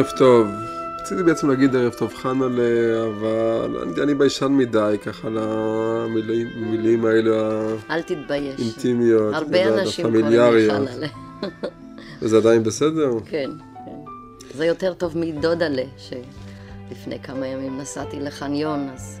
[0.00, 0.48] ערב טוב.
[1.00, 8.02] רציתי בעצם להגיד ערב טוב חנה'לה, אבל אני, אני ביישן מדי ככה למילים האלה אל
[8.02, 8.60] תתבייש.
[8.60, 10.68] האינטימיות, הרבה אנשים קוראים לי.
[10.70, 11.06] חנה'לה.
[12.22, 13.10] וזה עדיין בסדר?
[13.24, 13.50] כן,
[13.84, 13.90] כן.
[14.54, 19.20] זה יותר טוב מדודלה, שלפני כמה ימים נסעתי לחניון, אז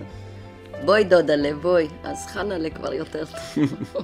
[0.84, 1.88] בואי דודלה, בואי.
[2.04, 3.64] אז חנה'לה כבר יותר טוב.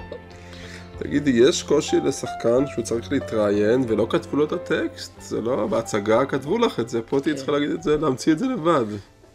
[0.99, 5.13] תגידי, יש קושי לשחקן שהוא צריך להתראיין ולא כתבו לו את הטקסט?
[5.21, 8.39] זה לא, בהצגה כתבו לך את זה, פה תהיי צריכה להגיד את זה, להמציא את
[8.39, 8.85] זה לבד.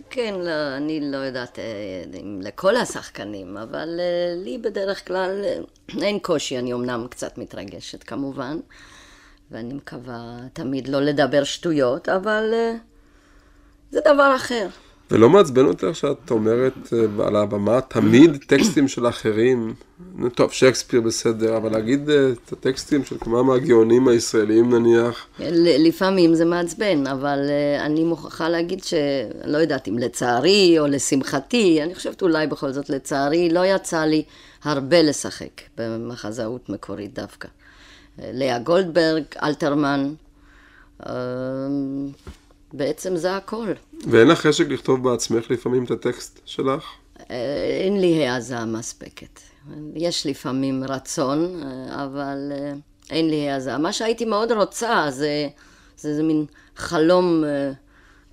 [0.09, 5.57] כן, לא, אני לא יודעת אה, אם לכל השחקנים, אבל אה, לי בדרך כלל אה,
[6.01, 8.59] אין קושי, אני אמנם קצת מתרגשת כמובן,
[9.51, 12.53] ואני מקווה תמיד לא לדבר שטויות, אבל
[13.91, 14.67] זה דבר אחר.
[15.11, 19.73] ולא מעצבן אותך שאת אומרת אה, על הבמה תמיד טקסטים של אחרים?
[20.35, 25.27] טוב, שייקספיר בסדר, אבל להגיד אה, את הטקסטים של כמה מהגאונים הישראליים נניח,
[25.59, 31.95] לפעמים זה מעצבן, אבל uh, אני מוכרחה להגיד שלא יודעת אם לצערי או לשמחתי, אני
[31.95, 34.23] חושבת אולי בכל זאת לצערי, לא יצא לי
[34.63, 37.47] הרבה לשחק במחזאות מקורית דווקא.
[38.19, 40.13] אה, לאה גולדברג, אלתרמן,
[41.07, 41.13] אה,
[42.73, 43.67] בעצם זה הכל.
[44.07, 46.83] ואין לך חשק לכתוב בעצמך לפעמים את הטקסט שלך?
[47.29, 49.39] אה, אין לי העזה מספקת.
[49.95, 52.73] יש לפעמים רצון, אה, אבל אה,
[53.09, 53.77] אין לי העזה.
[53.77, 55.47] מה שהייתי מאוד רוצה זה,
[55.97, 57.43] זה, זה מין חלום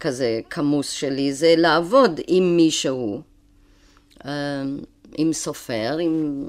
[0.01, 3.23] כזה כמוס שלי, זה לעבוד עם מישהו,
[5.15, 6.45] עם סופר, עם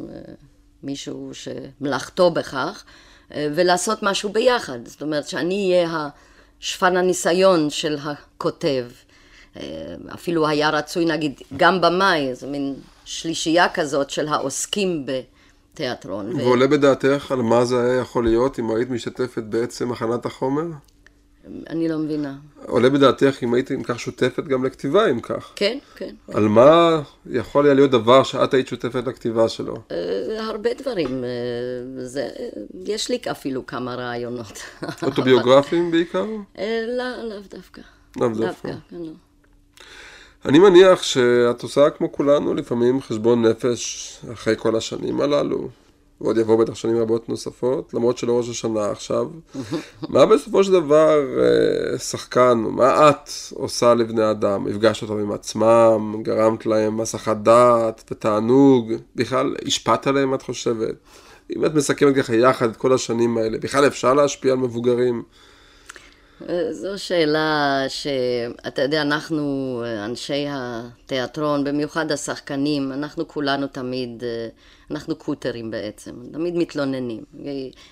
[0.84, 2.84] מישהו שמלאכתו בכך,
[3.32, 4.80] ולעשות משהו ביחד.
[4.86, 6.10] זאת אומרת שאני אהיה
[6.60, 8.86] שפן הניסיון של הכותב.
[9.58, 9.64] אה,
[10.14, 12.76] אפילו היה רצוי, נגיד, גם במאי, איזה מין
[13.06, 16.36] שלישייה כזאת של העוסקים בתיאטרון.
[16.36, 20.64] ו- ועולה בדעתך על מה זה היה יכול להיות אם היית משתתפת בעצם הכנת החומר?
[21.70, 22.36] אני לא מבינה.
[22.66, 25.52] עולה בדעתך אם היית אם כך שותפת גם לכתיבה אם כך?
[25.56, 26.16] כן, כן.
[26.34, 29.76] על מה יכול היה להיות דבר שאת היית שותפת לכתיבה שלו?
[29.92, 31.24] אה, הרבה דברים.
[31.24, 31.30] אה,
[32.06, 32.30] זה,
[32.86, 34.62] יש לי אפילו כמה רעיונות.
[35.04, 36.26] אוטוביוגרפיים בעיקר?
[36.58, 37.82] אה, לא, לאו דווקא.
[38.18, 38.70] לאו דווקא.
[38.90, 39.12] כן, לא.
[40.46, 45.70] אני מניח שאת עושה כמו כולנו לפעמים חשבון נפש אחרי כל השנים הללו,
[46.22, 49.28] ועוד יבואו בטח שנים רבות נוספות, למרות שלא ראש השנה עכשיו.
[50.10, 54.68] מה בסופו של דבר אה, שחקן, מה את עושה לבני אדם?
[54.68, 60.96] הפגשת אותם עם עצמם, גרמת להם הסחת דעת ותענוג, בכלל השפעת עליהם את חושבת?
[61.56, 65.24] אם את מסכמת ככה יחד את כל השנים האלה, בכלל אפשר להשפיע על מבוגרים?
[66.50, 74.24] אה, זו שאלה שאתה יודע, אנחנו, אה, אנשי התיאטרון, במיוחד השחקנים, אנחנו כולנו תמיד,
[74.92, 77.24] אנחנו קוטרים בעצם, תמיד מתלוננים.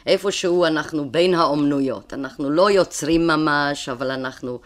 [0.08, 4.60] איפשהו אנחנו בין האומנויות, אנחנו לא יוצרים ממש, אבל אנחנו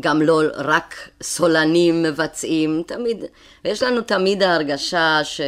[0.00, 3.24] גם לא רק סולנים מבצעים, תמיד,
[3.64, 5.40] ויש לנו תמיד ההרגשה ש...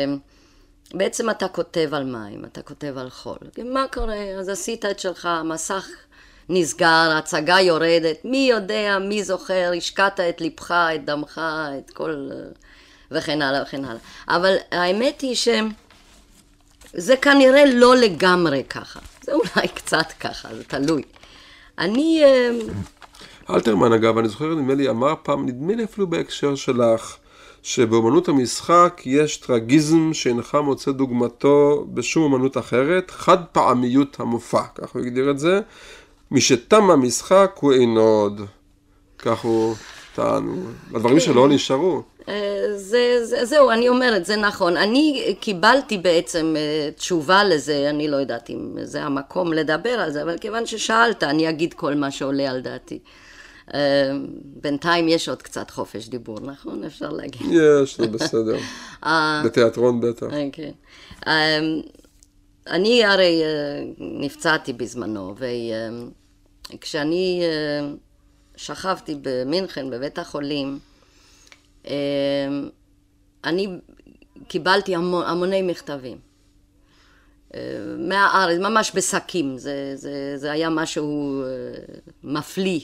[0.95, 3.39] בעצם אתה כותב על מים, אתה כותב על חול.
[3.65, 4.23] מה קורה?
[4.39, 5.89] אז עשית את שלך, המסך
[6.49, 11.41] נסגר, ההצגה יורדת, מי יודע, מי זוכר, השקעת את ליבך, את דמך,
[11.79, 12.29] את כל...
[13.11, 14.01] וכן הלאה וכן הלאה.
[14.29, 15.35] אבל האמת היא
[16.97, 19.01] שזה כנראה לא לגמרי ככה.
[19.23, 21.03] זה אולי קצת ככה, זה תלוי.
[21.79, 22.23] אני...
[22.25, 22.51] אה,
[23.51, 27.17] אלתרמן אגב, אני זוכר, נדמה לי, אמר פעם, נדמה לי אפילו בהקשר שלך,
[27.63, 35.03] שבאמנות המשחק יש טרגיזם שאינך מוצא דוגמתו בשום אמנות אחרת, חד פעמיות המופע, כך הוא
[35.03, 35.61] הגדיר את זה.
[36.31, 38.41] משתם המשחק הוא אינו עוד.
[39.19, 39.75] כך הוא
[40.15, 40.45] טען,
[40.95, 42.03] הדברים שלו נשארו.
[42.29, 44.77] אה, זה, זה, זהו, אני אומרת, זה נכון.
[44.77, 50.23] אני קיבלתי בעצם אה, תשובה לזה, אני לא יודעת אם זה המקום לדבר על זה,
[50.23, 52.99] אבל כיוון ששאלת, אני אגיד כל מה שעולה על דעתי.
[53.75, 53.81] אה,
[54.45, 56.85] בינתיים יש עוד קצת חופש דיבור, נכון?
[56.85, 57.47] אפשר להגיד.
[57.51, 58.57] יש, זה בסדר.
[59.45, 60.27] בתיאטרון בטח.
[60.33, 60.71] אה, כן.
[61.27, 61.61] אה,
[62.67, 65.35] אני הרי אה, נפצעתי בזמנו,
[66.75, 67.89] וכשאני אה,
[68.57, 70.94] שכבתי במינכן, בבית החולים, אה,
[73.45, 73.69] אני
[74.49, 76.19] קיבלתי המון, המוני מכתבים.
[77.99, 81.43] מהארץ, ממש בשקים, זה, זה, זה היה משהו
[82.23, 82.81] מפליא.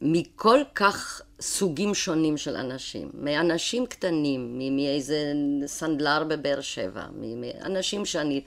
[0.00, 5.32] ומכל כך סוגים שונים של אנשים, מאנשים קטנים, מאיזה
[5.66, 8.42] סנדלר בבאר שבע, מאנשים שאני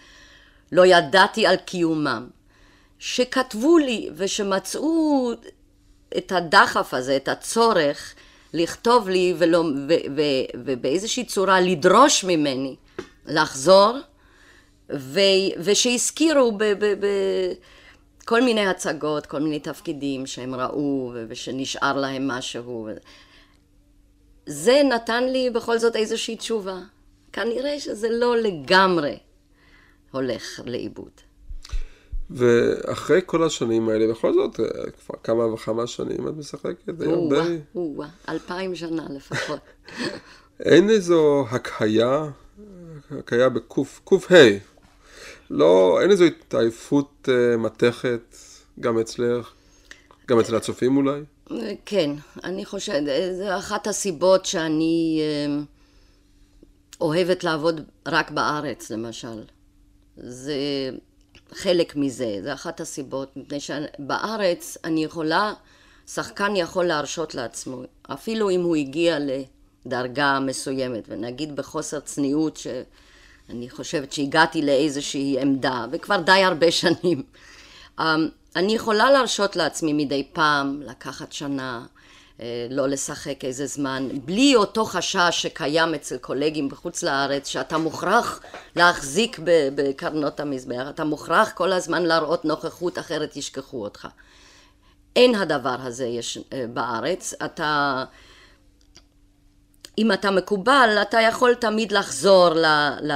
[0.72, 2.30] לא ידעתי על קיומם,
[3.00, 5.32] שכתבו לי ושמצאו
[6.18, 8.16] את הדחף הזה, את הצורך
[8.54, 10.22] לכתוב לי ולא, ו, ו,
[10.56, 12.76] ובאיזושהי צורה לדרוש ממני
[13.26, 13.98] לחזור,
[14.94, 15.20] ו,
[15.60, 16.58] ושהזכירו
[18.20, 22.90] בכל מיני הצגות, כל מיני תפקידים שהם ראו ושנשאר להם משהו.
[24.46, 26.80] זה נתן לי בכל זאת איזושהי תשובה.
[27.34, 29.18] כנראה שזה לא לגמרי
[30.12, 31.12] הולך לאיבוד.
[32.30, 37.42] ואחרי כל השנים האלה, בכל זאת, אה, כבר כמה וכמה שנים את משחקת, די הרבה.
[37.76, 39.60] או-אה, אלפיים שנה לפחות.
[40.60, 42.30] אין איזו הקהיה,
[43.12, 44.58] הקהיה בקוף, קוף ה',
[45.50, 48.36] לא, אין איזו התעייפות uh, מתכת,
[48.80, 49.54] גם אצלך,
[50.28, 51.22] גם אצל הצופים אולי?
[51.86, 52.12] כן,
[52.44, 53.04] אני חושבת,
[53.38, 55.66] זו אחת הסיבות שאני uh,
[57.02, 59.44] אוהבת לעבוד רק בארץ, למשל.
[60.18, 60.56] זה
[61.54, 65.54] חלק מזה, זה אחת הסיבות, מפני שבארץ אני יכולה,
[66.08, 69.18] שחקן יכול להרשות לעצמו, אפילו אם הוא הגיע
[69.86, 77.24] לדרגה מסוימת, ונגיד בחוסר צניעות, שאני חושבת שהגעתי לאיזושהי עמדה, וכבר די הרבה שנים,
[78.00, 81.86] אמ, אני יכולה להרשות לעצמי מדי פעם לקחת שנה,
[82.70, 88.40] לא לשחק איזה זמן, בלי אותו חשש שקיים אצל קולגים בחוץ לארץ, שאתה מוכרח
[88.76, 89.40] להחזיק
[89.76, 94.08] בקרנות המזבח, אתה מוכרח כל הזמן להראות נוכחות, אחרת ישכחו אותך.
[95.16, 98.04] אין הדבר הזה יש אה, בארץ, אתה...
[99.98, 102.66] אם אתה מקובל, אתה יכול תמיד לחזור ל...
[103.02, 103.14] ל...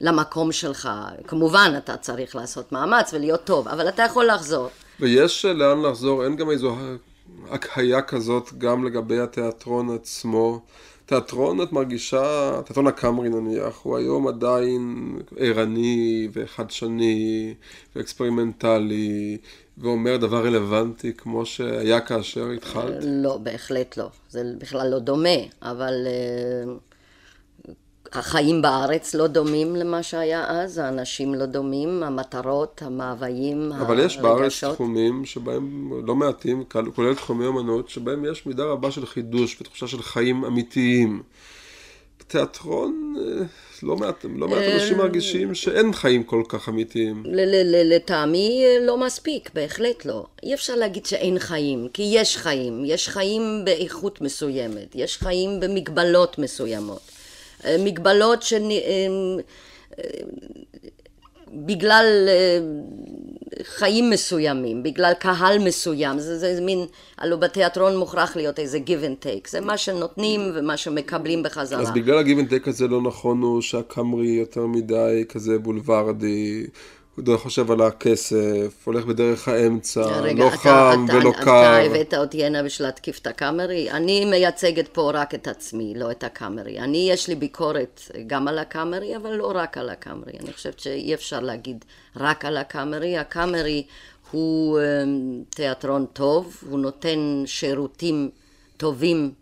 [0.00, 0.88] למקום שלך.
[1.26, 4.68] כמובן, אתה צריך לעשות מאמץ ולהיות טוב, אבל אתה יכול לחזור.
[5.00, 6.76] ויש לאן לחזור, אין גם איזו
[7.50, 10.60] הקהייה כזאת גם לגבי התיאטרון עצמו.
[11.06, 17.54] תיאטרון, את מרגישה, תיאטרון הקאמרי נניח, הוא היום עדיין ערני וחדשני
[17.96, 19.38] ואקספרימנטלי
[19.78, 23.04] ואומר דבר רלוונטי כמו שהיה כאשר התחלת?
[23.04, 24.08] לא, בהחלט לא.
[24.30, 25.94] זה בכלל לא דומה, אבל...
[28.12, 33.86] החיים בארץ לא דומים למה שהיה אז, האנשים לא דומים, המטרות, המאוויים, אבל הרגשות.
[33.86, 36.64] אבל יש בארץ תחומים שבהם, לא מעטים,
[36.94, 41.22] כולל תחומי אמנות, שבהם יש מידה רבה של חידוש ותחושה של חיים אמיתיים.
[42.26, 43.44] תיאטרון, אה,
[43.82, 47.22] לא מעט, לא מעט אנשים אה, מרגישים שאין חיים כל כך אמיתיים.
[47.84, 50.26] לטעמי לא מספיק, בהחלט לא.
[50.42, 52.82] אי אפשר להגיד שאין חיים, כי יש חיים.
[52.84, 57.11] יש חיים באיכות מסוימת, יש חיים במגבלות מסוימות.
[57.78, 58.54] מגבלות ש...
[61.52, 62.58] בגלל אה,
[63.62, 66.86] חיים מסוימים, בגלל קהל מסוים, זה, זה מין,
[67.18, 71.80] הלוא בתיאטרון מוכרח להיות איזה give and take, זה מה שנותנים ומה שמקבלים בחזרה.
[71.80, 76.66] אז בגלל ה-give and take הזה לא נכון הוא שהקאמרי יותר מדי כזה בולוורדי,
[77.16, 81.42] הוא חושב על הכסף, הולך בדרך האמצע, רגע, לא אתה, חם אתה, ולא אתה, קר.
[81.44, 83.90] אתה הבאת אותי הנה בשביל להתקיף את הקאמרי?
[83.90, 86.78] אני מייצגת פה רק את עצמי, לא את הקאמרי.
[86.80, 90.32] אני, יש לי ביקורת גם על הקאמרי, אבל לא רק על הקאמרי.
[90.40, 91.84] אני חושבת שאי אפשר להגיד
[92.16, 93.18] רק על הקאמרי.
[93.18, 93.82] הקאמרי
[94.30, 98.30] הוא אמ, תיאטרון טוב, הוא נותן שירותים
[98.76, 99.32] טובים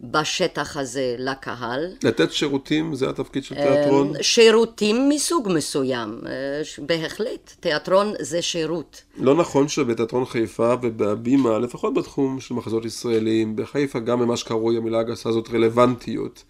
[0.00, 1.86] בשטח הזה לקהל.
[2.04, 4.16] לתת שירותים זה התפקיד של תיאטרון?
[4.16, 6.32] אמ, שירותים מסוג מסוים, אה,
[6.86, 7.52] בהחלט.
[7.60, 9.02] תיאטרון זה שירות.
[9.16, 14.98] לא נכון שבתיאטרון חיפה ובהבימה, לפחות בתחום של מחזות ישראלים, בחיפה גם במה שקרוי המילה
[14.98, 16.44] הגסה הזאת רלוונטיות.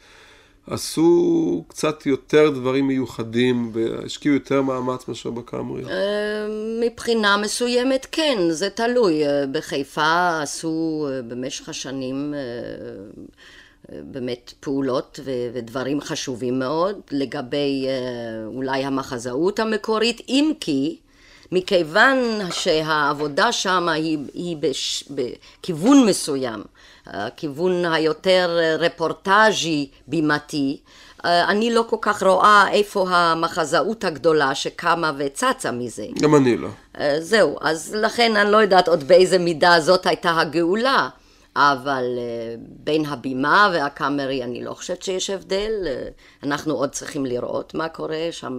[0.67, 5.85] עשו קצת יותר דברים מיוחדים והשקיעו יותר מאמץ מאשר בקאמרי?
[5.85, 6.47] אה,
[6.81, 9.27] מבחינה מסוימת כן, זה תלוי.
[9.27, 12.35] אה, בחיפה עשו אה, במשך השנים
[13.89, 17.87] באמת פעולות ודברים חשובים מאוד לגבי
[18.47, 20.97] אולי המחזאות המקורית, אם כי
[21.53, 22.19] מכיוון
[22.51, 26.63] שהעבודה שם היא, היא בש, בכיוון מסוים,
[27.07, 30.81] הכיוון היותר רפורטאז'י בימתי,
[31.25, 36.07] אני לא כל כך רואה איפה המחזאות הגדולה שקמה וצצה מזה.
[36.21, 36.69] גם אני לא.
[37.21, 41.09] זהו, אז לכן אני לא יודעת עוד באיזה מידה זאת הייתה הגאולה.
[41.57, 42.05] אבל
[42.85, 45.73] בין הבימה והקאמרי אני לא חושבת שיש הבדל.
[46.43, 48.59] אנחנו עוד צריכים לראות מה קורה, שם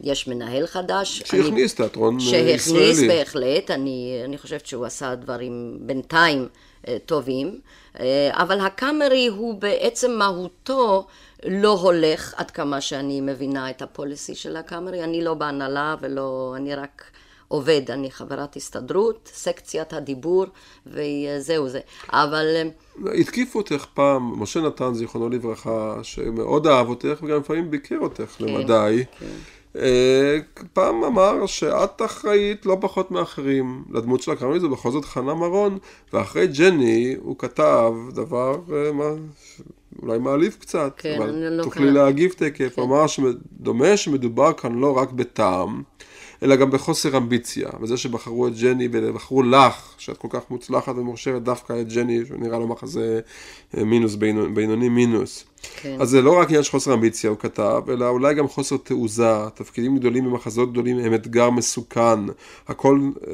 [0.00, 1.22] יש מנהל חדש.
[1.24, 2.58] שהכניס תיאטרון ישראלי.
[2.58, 6.46] שהכניס בהחלט, אני, אני חושבת שהוא עשה דברים בינתיים אה,
[7.06, 7.60] טובים,
[8.00, 11.06] אה, אבל הקאמרי הוא בעצם מהותו
[11.44, 16.74] לא הולך עד כמה שאני מבינה את הפוליסי של הקאמרי, אני לא בהנהלה ולא, אני
[16.74, 17.04] רק
[17.48, 20.44] עובד, אני חברת הסתדרות, סקציית הדיבור
[20.86, 22.46] וזהו זה, אבל...
[23.20, 28.44] התקיפו אותך פעם, משה נתן, זיכרונו לברכה, שמאוד אהב אותך וגם לפעמים ביקר אותך כן,
[28.44, 29.04] למדי.
[29.20, 29.26] כן.
[29.78, 30.38] אה,
[30.72, 35.78] פעם אמר שאת אחראית לא פחות מאחרים לדמות של הקרמי, זה בכל זאת חנה מרון,
[36.12, 39.10] ואחרי ג'ני הוא כתב דבר אה, מה,
[40.02, 41.90] אולי מעליב קצת, כן, אבל לא תוכלי.
[41.90, 42.82] להגיב תקף, כן.
[42.82, 45.82] אמר שדומה שמדובר כאן לא רק בטעם,
[46.42, 51.42] אלא גם בחוסר אמביציה, וזה שבחרו את ג'ני ובחרו לך, שאת כל כך מוצלחת ומוכשרת
[51.42, 53.20] דווקא את ג'ני, שנראה לו מחזה
[53.76, 54.14] אה, מינוס,
[54.54, 55.44] בינוני מינוס.
[55.76, 55.96] כן.
[56.00, 59.34] אז זה לא רק עניין של חוסר אמביציה, הוא כתב, אלא אולי גם חוסר תעוזה.
[59.54, 62.20] תפקידים גדולים ומחזות גדולים הם אתגר מסוכן.
[62.68, 63.32] הכל אה,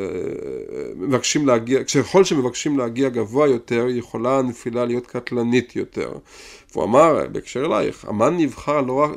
[0.96, 6.12] מבקשים להגיע, ככל שמבקשים להגיע גבוה יותר, יכולה הנפילה להיות קטלנית יותר.
[6.72, 9.10] והוא אמר, בהקשר אלייך, אמן נבחר לא רק,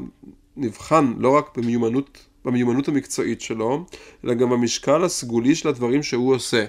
[0.57, 3.85] נבחן לא רק במיומנות, במיומנות המקצועית שלו,
[4.25, 6.65] אלא גם במשקל הסגולי של הדברים שהוא עושה.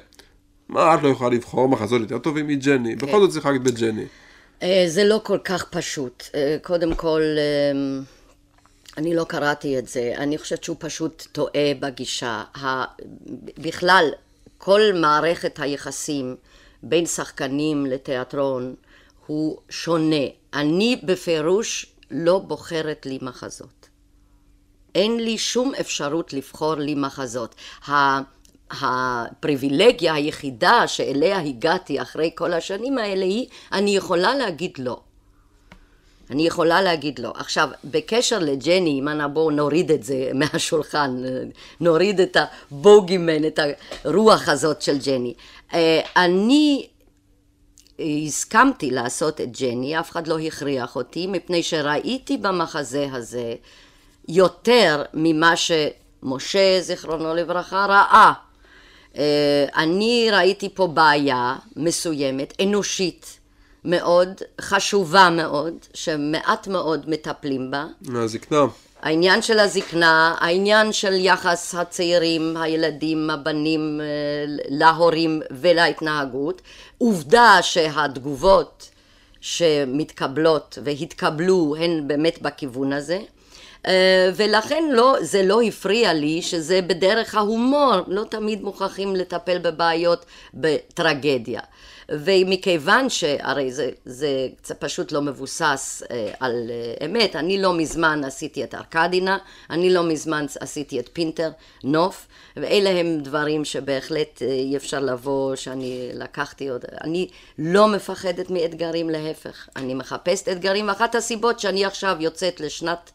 [0.69, 2.97] מה, את לא יכולה לבחור מחזות יותר טובים מג'ני?
[2.99, 3.07] כן.
[3.07, 4.05] בכל זאת להגיד בג'ני.
[4.63, 6.23] אה, זה לא כל כך פשוט.
[6.35, 8.03] אה, קודם כל, אה,
[8.99, 12.43] אני לא קראתי את זה, אני חושבת שהוא פשוט טועה בגישה.
[13.59, 14.09] בכלל,
[14.59, 16.37] כל מערכת היחסים
[16.83, 18.75] בין שחקנים לתיאטרון
[19.27, 20.27] הוא שונה.
[20.55, 23.84] אני בפירוש לא בוחרת לי מחזות.
[24.95, 27.55] אין לי שום אפשרות לבחור לי מחזות.
[28.71, 35.01] הפריבילגיה היחידה שאליה הגעתי אחרי כל השנים האלה היא, אני יכולה להגיד לא.
[36.31, 37.33] אני יכולה להגיד לא.
[37.37, 41.23] עכשיו, בקשר לג'ני, אם בואו נוריד את זה מהשולחן,
[41.81, 43.59] נוריד את הבוגימן, את
[44.05, 45.35] הרוח הזאת של ג'ני.
[45.75, 46.87] אה, אני
[48.27, 53.55] הסכמתי לעשות את ג'ני, אף אחד לא הכריח אותי, מפני שראיתי במחזה הזה
[54.29, 58.33] יותר ממה שמשה, זיכרונו לברכה, ראה.
[59.19, 63.41] אה, אני ראיתי פה בעיה מסוימת, אנושית
[63.85, 64.29] מאוד,
[64.61, 67.87] חשובה מאוד, שמעט מאוד מטפלים בה.
[68.03, 68.67] מהזקנה.
[69.03, 74.07] העניין של הזקנה, העניין של יחס הצעירים, הילדים, הבנים אה,
[74.69, 76.63] להורים ולהתנהגות.
[76.99, 78.91] עובדה שהתגובות
[79.41, 83.19] שמתקבלות והתקבלו הן באמת בכיוון הזה.
[83.87, 90.25] אה, ולכן לא, זה לא הפריע לי שזה בדרך ההומור, לא תמיד מוכרחים לטפל בבעיות
[90.55, 91.61] בטרגדיה.
[92.09, 98.25] ומכיוון שהרי זה, זה, זה פשוט לא מבוסס אה, על אה, אמת, אני לא מזמן
[98.25, 99.39] עשיתי את ארקדינה,
[99.71, 101.51] אני לא מזמן עשיתי את פינטר,
[101.85, 102.27] נוף,
[102.57, 109.11] ואלה הם דברים שבהחלט אה, אי אפשר לבוא, שאני לקחתי עוד, אני לא מפחדת מאתגרים,
[109.11, 113.11] להפך, אני מחפשת אתגרים, אחת הסיבות שאני עכשיו יוצאת לשנת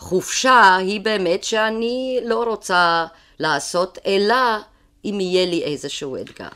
[0.00, 3.06] חופשה היא באמת שאני לא רוצה
[3.38, 4.56] לעשות, אלא
[5.04, 6.48] אם יהיה לי איזשהו אתגר.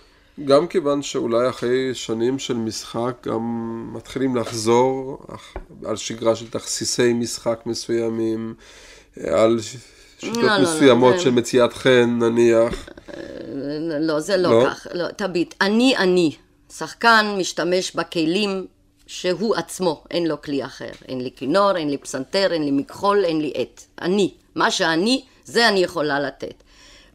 [0.45, 3.41] גם כיוון שאולי אחרי שנים של משחק גם
[3.93, 5.19] מתחילים לחזור
[5.85, 8.55] על שגרה של תכסיסי משחק מסוימים,
[9.27, 9.59] על
[10.19, 11.37] שיטות לא, מסוימות לא, לא, של זה...
[11.37, 12.89] מציאת חן נניח.
[14.01, 14.71] לא, זה לא, לא?
[14.71, 16.37] כך, לא, תביט, אני אני,
[16.77, 18.67] שחקן משתמש בכלים
[19.15, 20.91] שהוא עצמו, אין לו כלי אחר.
[21.09, 23.81] אין לי כינור, אין לי פסנתר, אין לי מכחול, אין לי עט.
[24.03, 26.55] אני, מה שאני, זה אני יכולה לתת.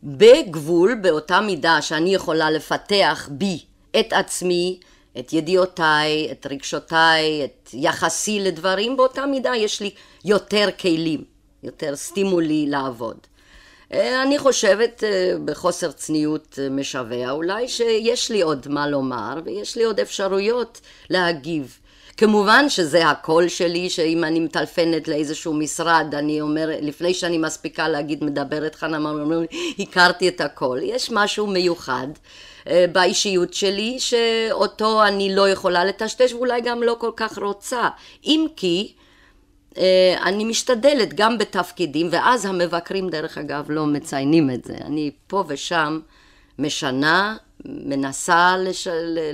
[0.03, 3.59] בגבול, באותה מידה שאני יכולה לפתח בי
[3.99, 4.79] את עצמי,
[5.19, 9.91] את ידיעותיי, את רגשותיי, את יחסי לדברים, באותה מידה יש לי
[10.25, 11.23] יותר כלים,
[11.63, 13.17] יותר סטימולי לעבוד.
[13.93, 19.77] אה, אני חושבת, אה, בחוסר צניעות אה, משווע אולי, שיש לי עוד מה לומר ויש
[19.77, 21.79] לי עוד אפשרויות להגיב.
[22.19, 28.23] כמובן שזה הקול שלי, שאם אני מטלפנת לאיזשהו משרד, אני אומר, לפני שאני מספיקה להגיד
[28.23, 29.47] מדברת חנה, אומרים,
[29.79, 30.79] הכרתי את הקול.
[30.83, 32.07] יש משהו מיוחד
[32.67, 37.89] אה, באישיות שלי, שאותו אני לא יכולה לטשטש, ואולי גם לא כל כך רוצה.
[38.23, 38.93] אם כי,
[39.77, 44.75] אה, אני משתדלת גם בתפקידים, ואז המבקרים דרך אגב לא מציינים את זה.
[44.85, 45.99] אני פה ושם
[46.59, 48.87] משנה, מנסה, לש...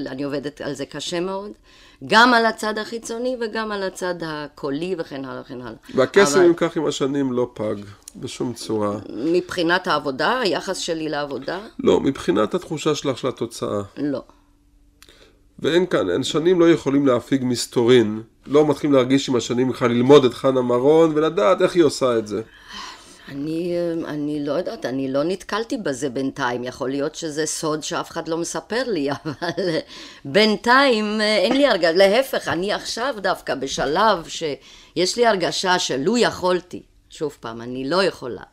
[0.07, 1.51] אני עובדת על זה קשה מאוד.
[2.07, 5.73] גם על הצד החיצוני וגם על הצד הקולי וכן הלאה וכן הלאה.
[5.95, 6.47] והקסם, אבל...
[6.47, 7.75] אם כך, עם השנים לא פג
[8.15, 8.97] בשום צורה.
[9.09, 11.59] מבחינת העבודה, היחס שלי לעבודה?
[11.79, 13.81] לא, מבחינת התחושה שלך של התוצאה.
[13.97, 14.23] לא.
[15.59, 18.21] ואין כאן, שנים לא יכולים להפיג מסתורין.
[18.47, 22.27] לא מתחילים להרגיש עם השנים בכלל ללמוד את חנה מרון ולדעת איך היא עושה את
[22.27, 22.41] זה.
[23.27, 26.63] אני, אה, אני לא יודעת, אני לא נתקלתי בזה בינתיים.
[26.63, 29.79] יכול להיות שזה סוד שאף אחד לא מספר לי, אבל אה,
[30.25, 31.91] בינתיים אה, אין לי הרגשה.
[31.91, 38.43] להפך, אני עכשיו דווקא בשלב שיש לי הרגשה שלו יכולתי, שוב פעם, אני לא יכולה,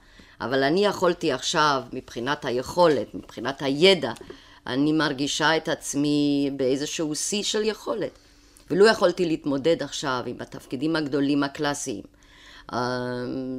[0.41, 4.13] אבל אני יכולתי עכשיו, מבחינת היכולת, מבחינת הידע,
[4.67, 8.19] אני מרגישה את עצמי באיזשהו שיא של יכולת.
[8.71, 12.03] ולו יכולתי להתמודד עכשיו עם התפקידים הגדולים הקלאסיים.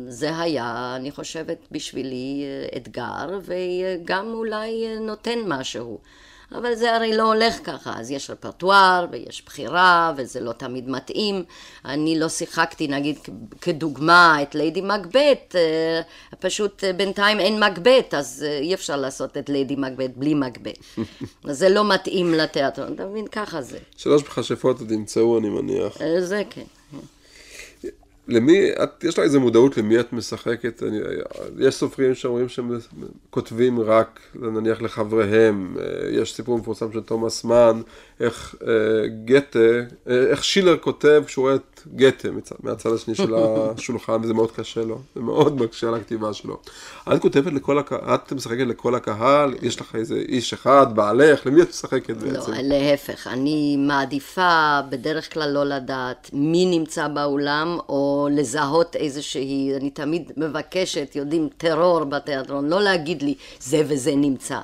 [0.10, 2.46] זה היה, אני חושבת, בשבילי
[2.78, 6.00] אתגר, וגם אולי נותן משהו.
[6.56, 11.44] אבל זה הרי לא הולך ככה, אז יש רפרטואר ויש בחירה וזה לא תמיד מתאים.
[11.86, 13.18] אני לא שיחקתי נגיד
[13.62, 16.02] כדוגמה את ליידי מקבט, אה,
[16.40, 20.78] פשוט אה, בינתיים אין מקבט, אז אה, אי אפשר לעשות את ליידי מקבט בלי מקבט.
[21.60, 23.28] זה לא מתאים לתיאטרון, אתה מבין?
[23.28, 23.78] ככה זה.
[23.98, 25.98] שלוש מכשפות עוד ימצאו אני מניח.
[26.20, 26.64] זה כן.
[28.28, 30.84] למי, את, יש לה איזה מודעות למי את משחקת?
[30.84, 31.00] אני,
[31.60, 32.78] יש סופרים שאומרים שהם
[33.30, 37.82] כותבים רק, נניח לחבריהם, אה, יש סיפור מפורסם של תומאס מן,
[38.20, 43.36] איך אה, גתה, אה, איך שילר כותב כשהוא רואה את גתה מצד, מהצד השני של
[43.38, 46.60] השולחן, וזה מאוד קשה לו, זה מאוד מקשה על הכתיבה שלו.
[47.14, 51.62] את כותבת לכל הקהל, את משחקת לכל הקהל, יש לך איזה איש אחד, בעלך, למי
[51.62, 52.52] את משחקת בעצם?
[52.52, 59.90] לא, להפך, אני מעדיפה בדרך כלל לא לדעת מי נמצא באולם, או לזהות איזושהי, אני
[59.90, 64.60] תמיד מבקשת, יודעים, טרור בתיאטרון, לא להגיד לי זה וזה נמצא.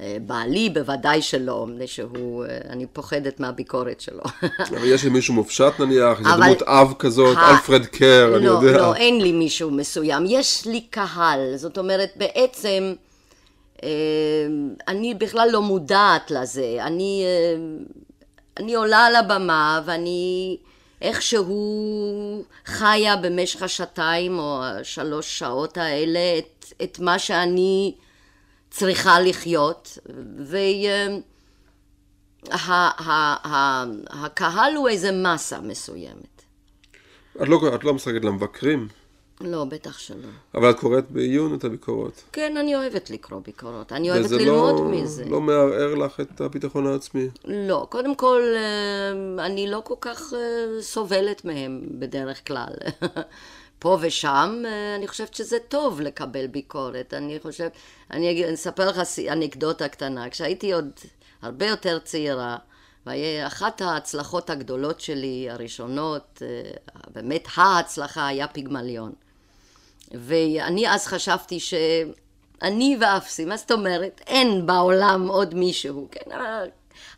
[0.00, 4.22] אה, בעלי בוודאי שלא, מפני שהוא, אה, אני פוחדת מהביקורת שלו.
[4.70, 7.50] אבל יש לי מישהו מופשט נניח, איזה דמות אב כזאת, ה...
[7.50, 8.78] אלפרד קר, אני לא, יודע.
[8.78, 12.94] לא, אין לי מישהו מסוים, יש לי קהל, זאת אומרת בעצם,
[13.82, 13.88] אה,
[14.88, 17.24] אני בכלל לא מודעת לזה, אני,
[18.56, 20.56] אני עולה על הבמה ואני
[21.02, 27.94] איכשהו חיה במשך השעתיים או השלוש שעות האלה את, את מה שאני
[28.70, 29.98] צריכה לחיות,
[34.12, 36.42] והקהל הוא איזה מסה מסוימת.
[37.42, 38.88] את לא, את לא משחקת למבקרים?
[39.40, 40.28] לא, בטח שלא.
[40.54, 42.22] אבל את קוראת בעיון את הביקורות.
[42.32, 43.92] כן, אני אוהבת לקרוא ביקורות.
[43.92, 45.22] אני אוהבת ללמוד לא, מזה.
[45.22, 47.28] וזה לא מערער לך את הביטחון העצמי?
[47.44, 47.86] לא.
[47.90, 52.72] קודם כל, אה, אני לא כל כך אה, סובלת מהם בדרך כלל.
[53.80, 57.14] פה ושם, אה, אני חושבת שזה טוב לקבל ביקורת.
[57.14, 57.72] אני חושבת,
[58.10, 59.00] אני אספר לך
[59.32, 60.30] אנקדוטה קטנה.
[60.30, 60.90] כשהייתי עוד
[61.42, 62.56] הרבה יותר צעירה,
[63.06, 66.70] ואחת ההצלחות הגדולות שלי, הראשונות, אה,
[67.12, 69.12] באמת ההצלחה, היה פיגמליון.
[70.12, 74.20] ואני אז חשבתי שאני ואפסי, מה זאת אומרת?
[74.26, 76.30] אין בעולם עוד מישהו, כן?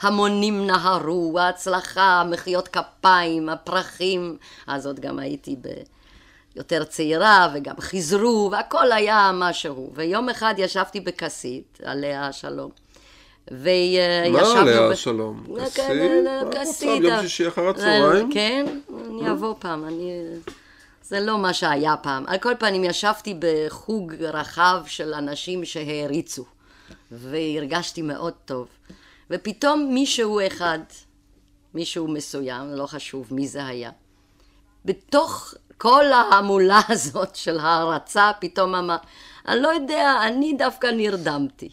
[0.00, 5.68] המונים נהרו, ההצלחה, מחיאות כפיים, הפרחים, אז עוד גם הייתי ב...
[6.56, 9.90] יותר צעירה, וגם חיזרו, והכל היה משהו.
[9.94, 12.70] ויום אחד ישבתי בכסית, עליה השלום.
[13.50, 14.54] וישבנו...
[14.54, 15.46] מה עליה השלום?
[16.50, 17.02] כסית?
[17.02, 18.32] יום שישי אחר הצהריים?
[18.32, 18.66] כן,
[19.06, 20.12] אני אבוא פעם, אני...
[21.02, 22.24] זה לא מה שהיה פעם.
[22.26, 26.44] על כל פנים, ישבתי בחוג רחב של אנשים שהעריצו,
[27.10, 28.68] והרגשתי מאוד טוב.
[29.30, 30.78] ופתאום מישהו אחד,
[31.74, 33.90] מישהו מסוים, לא חשוב מי זה היה,
[34.84, 38.96] בתוך כל ההמולה הזאת של הערצה פתאום אמר,
[39.48, 41.68] אני לא יודע, אני דווקא נרדמתי.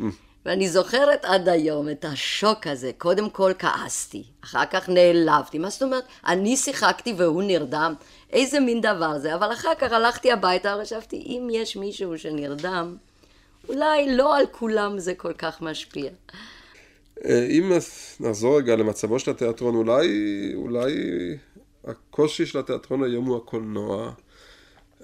[0.46, 2.90] ואני זוכרת עד היום את השוק הזה.
[2.98, 5.58] קודם כל כעסתי, אחר כך נעלבתי.
[5.58, 6.04] מה זאת אומרת?
[6.26, 7.94] אני שיחקתי והוא נרדם?
[8.32, 9.34] איזה מין דבר זה?
[9.34, 12.96] אבל אחר כך הלכתי הביתה וחשבתי, אם יש מישהו שנרדם,
[13.68, 16.10] אולי לא על כולם זה כל כך משפיע.
[17.24, 17.72] אה, אם
[18.20, 20.08] נחזור רגע למצבו של התיאטרון, אולי,
[20.54, 20.92] אולי
[21.84, 24.12] הקושי של התיאטרון היום הוא הקולנוע.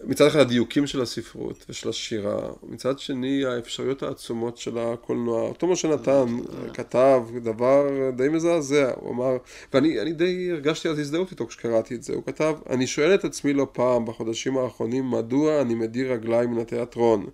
[0.05, 5.43] מצד אחד הדיוקים של הספרות ושל השירה, מצד שני האפשרויות העצומות של הקולנוע.
[5.43, 6.37] אותו משה נתן
[6.75, 9.37] כתב דבר די מזעזע, הוא אמר,
[9.75, 13.53] ואני די הרגשתי אז הזדהות איתו כשקראתי את זה, הוא כתב, אני שואל את עצמי
[13.53, 17.27] לא פעם בחודשים האחרונים מדוע אני מדיר רגליים מן התיאטרון,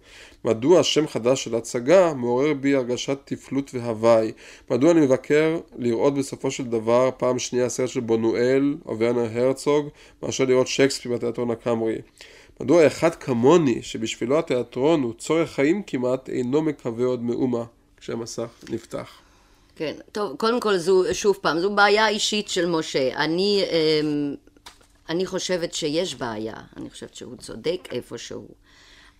[0.44, 4.32] מדוע שם חדש של הצגה מעורר בי הרגשת תפלות והוואי,
[4.70, 9.88] מדוע אני מבקר לראות בסופו של דבר פעם שנייה סרט של בונואל או ורנר הרצוג
[10.22, 11.98] מאשר לראות שייקספיר בתיאטרון הקאמרי.
[12.60, 17.64] מדוע אחד כמוני, שבשבילו התיאטרון הוא צורך חיים כמעט, אינו מקווה עוד מאומה
[17.96, 19.08] כשהמסך נפתח.
[19.76, 23.16] כן, טוב, קודם כל זו, שוב פעם, זו בעיה אישית של משה.
[23.16, 24.34] אני, אמ,
[25.08, 28.48] אני חושבת שיש בעיה, אני חושבת שהוא צודק איפשהו,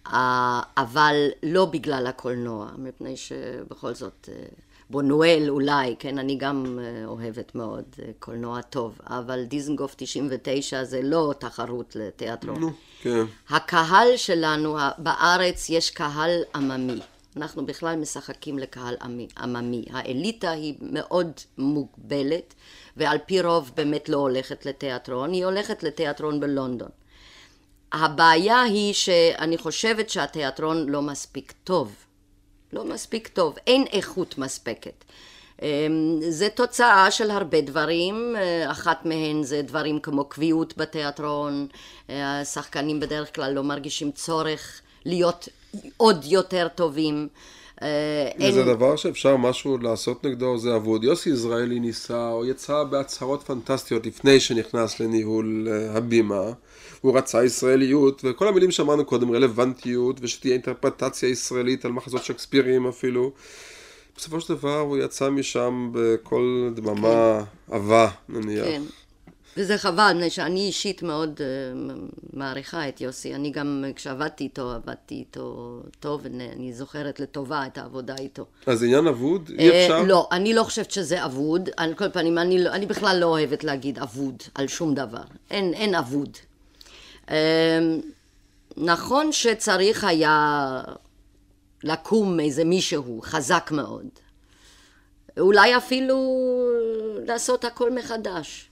[0.06, 4.44] אה, אבל לא בגלל הקולנוע, מפני שבכל זאת אה,
[4.90, 11.00] בונואל אולי, כן, אני גם אה, אוהבת מאוד אה, קולנוע טוב, אבל דיזנגוף 99 זה
[11.02, 12.60] לא תחרות לתיאטרון.
[12.60, 12.70] נו,
[13.02, 13.24] כן.
[13.48, 17.00] הקהל שלנו, בארץ יש קהל עממי.
[17.36, 18.96] אנחנו בכלל משחקים לקהל
[19.36, 19.84] עממי.
[19.90, 22.54] האליטה היא מאוד מוגבלת,
[22.96, 26.88] ועל פי רוב באמת לא הולכת לתיאטרון, היא הולכת לתיאטרון בלונדון.
[27.92, 32.03] הבעיה היא שאני חושבת שהתיאטרון לא מספיק טוב.
[32.72, 35.04] לא מספיק טוב, אין איכות מספקת.
[35.62, 35.66] אמ,
[36.28, 41.66] זה תוצאה של הרבה דברים, אה, אחת מהן זה דברים כמו קביעות בתיאטרון,
[42.10, 45.48] אה, השחקנים בדרך כלל לא מרגישים צורך להיות
[45.96, 47.28] עוד יותר טובים.
[47.82, 47.88] אה,
[48.40, 51.04] אין- זה דבר שאפשר משהו לעשות נגדו, זה אבוד.
[51.04, 56.42] יוסי יזרעאלי ניסה, או יצא בהצהרות פנטסטיות לפני שנכנס לניהול הבימה.
[57.04, 63.32] הוא רצה ישראליות, וכל המילים שאמרנו קודם, רלוונטיות, ושתהיה אינטרפרטציה ישראלית על מחזות שקספיריים אפילו.
[64.16, 68.64] בסופו של דבר הוא יצא משם בכל דממה עבה, נניח.
[68.64, 68.82] כן.
[69.56, 71.46] וזה חבל, מפני שאני אישית מאוד אה,
[72.32, 73.34] מעריכה את יוסי.
[73.34, 78.46] אני גם, כשעבדתי איתו, עבדתי איתו טוב, ואני זוכרת לטובה את העבודה איתו.
[78.66, 80.02] אז עניין אבוד, אי אה, אפשר?
[80.02, 81.68] לא, אני לא חושבת שזה אבוד.
[81.76, 85.24] על כל פנים, אני, לא- אני בכלל לא אוהבת להגיד אבוד על שום דבר.
[85.50, 86.38] אין, אין אבוד.
[87.30, 87.78] אה,
[88.76, 90.82] נכון שצריך היה
[91.84, 94.08] לקום איזה מישהו חזק מאוד.
[95.38, 96.38] אולי אפילו
[97.26, 98.70] לעשות הכל מחדש.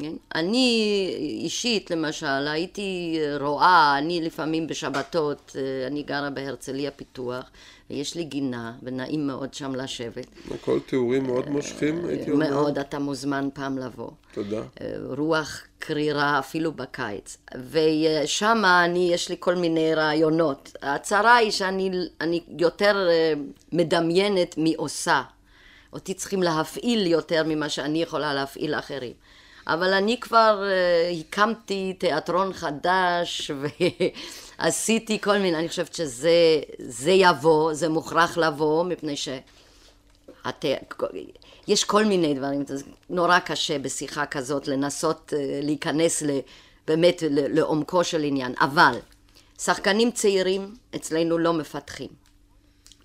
[0.00, 0.12] כן?
[0.34, 7.50] אני אישית, למשל, הייתי רואה, אני לפעמים בשבתות, אה, אני גרה בהרצליה פיתוח,
[7.90, 10.26] ויש לי גינה, ונעים מאוד שם לשבת.
[10.54, 12.50] הכל תיאורים מאוד מושכים, הייתי אומר.
[12.50, 14.10] מאוד, אתה מוזמן פעם לבוא.
[14.34, 14.62] תודה.
[14.80, 17.36] אה, רוח קרירה אפילו בקיץ.
[17.70, 20.72] ושם אני, יש לי כל מיני רעיונות.
[20.82, 23.32] הצרה היא שאני אני יותר אה,
[23.72, 25.22] מדמיינת מעושה.
[25.92, 29.12] אותי צריכים להפעיל יותר ממה שאני יכולה להפעיל אחרים.
[29.66, 33.50] אבל אני כבר אה, הקמתי תיאטרון חדש
[34.58, 39.28] ועשיתי כל מיני, אני חושבת שזה זה יבוא, זה מוכרח לבוא, מפני ש...
[40.44, 40.64] הת...
[41.68, 46.30] יש כל מיני דברים, זה נורא קשה בשיחה כזאת לנסות אה, להיכנס ל...
[46.86, 48.98] באמת לעומקו של עניין, אבל
[49.58, 52.08] שחקנים צעירים אצלנו לא מפתחים,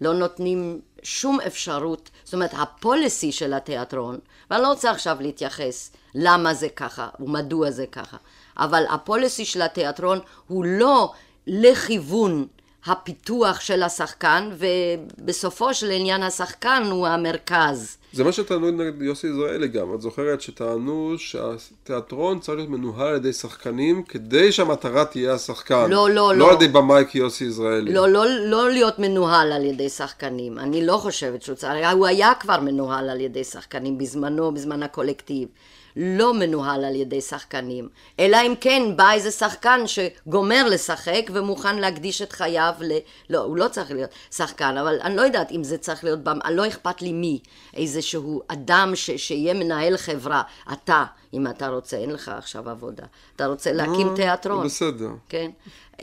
[0.01, 6.53] לא נותנים שום אפשרות, זאת אומרת הפוליסי של התיאטרון, ואני לא רוצה עכשיו להתייחס למה
[6.53, 8.17] זה ככה ומדוע זה ככה,
[8.57, 11.11] אבל הפוליסי של התיאטרון הוא לא
[11.47, 12.47] לכיוון
[12.85, 17.97] הפיתוח של השחקן, ובסופו של עניין השחקן הוא המרכז.
[18.13, 19.95] זה מה שטענו נגד יוסי יזרעאלי גם.
[19.95, 25.89] את זוכרת שטענו שהתיאטרון צריך להיות מנוהל על ידי שחקנים כדי שהמטרה תהיה השחקן.
[25.89, 26.49] לא, לא, לא לא.
[26.49, 27.93] על ידי במאי כיוסי יזרעאלי.
[27.93, 30.59] לא, לא, לא להיות מנוהל על ידי שחקנים.
[30.59, 35.47] אני לא חושבת שהוא צריך, הוא היה כבר מנוהל על ידי שחקנים בזמנו, בזמן הקולקטיב.
[35.95, 37.89] לא מנוהל על ידי שחקנים.
[38.19, 42.91] אלא אם כן בא איזה שחקן שגומר לשחק ומוכן להקדיש את חייו ל...
[43.29, 46.23] לא, הוא לא צריך להיות שחקן, אבל אני לא יודעת אם זה צריך להיות...
[46.23, 46.39] במ...
[46.51, 47.39] לא אכפת לי מי.
[47.75, 49.11] איזשהו אדם ש...
[49.11, 50.41] שיהיה מנהל חברה.
[50.73, 51.03] אתה,
[51.33, 53.03] אם אתה רוצה, אין לך עכשיו עבודה.
[53.35, 54.65] אתה רוצה להקים אה, תיאטרון.
[54.65, 55.09] בסדר.
[55.29, 55.51] כן?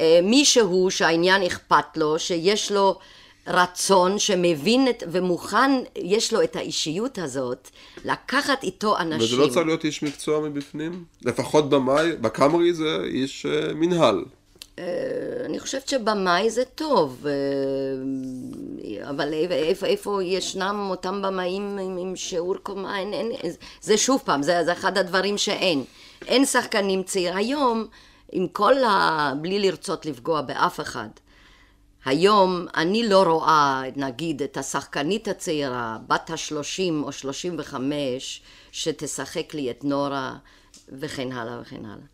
[0.00, 2.98] אה, מישהו שהעניין אכפת לו, שיש לו
[3.46, 7.70] רצון, שמבין את, ומוכן, יש לו את האישיות הזאת,
[8.04, 9.20] לקחת איתו אנשים.
[9.20, 11.04] וזה לא צריך להיות איש מקצוע מבפנים?
[11.22, 14.24] לפחות במאי, בקאמרי זה איש אה, מנהל.
[14.78, 14.84] אה,
[15.44, 22.16] אני חושבת שבמאי זה טוב, אה, אבל איפה, איפה, איפה ישנם אותם במאים עם, עם
[22.16, 23.32] שיעור קומה, אין, אין,
[23.80, 25.84] זה שוב פעם, זה, זה אחד הדברים שאין.
[26.26, 27.36] אין שחקנים צעיר.
[27.36, 27.86] היום,
[28.32, 29.32] עם כל ה...
[29.40, 31.08] בלי לרצות לפגוע באף אחד,
[32.04, 39.70] היום אני לא רואה, נגיד, את השחקנית הצעירה, בת השלושים או שלושים וחמש, שתשחק לי
[39.70, 40.36] את נורה,
[40.88, 42.06] וכן הלאה וכן הלאה.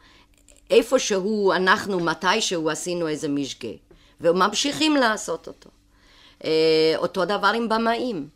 [0.71, 3.69] איפשהו, אנחנו מתישהו עשינו איזה משגה,
[4.21, 5.71] וממשיכים לעשות אותו.
[6.45, 8.29] אה, אותו דבר עם במאים.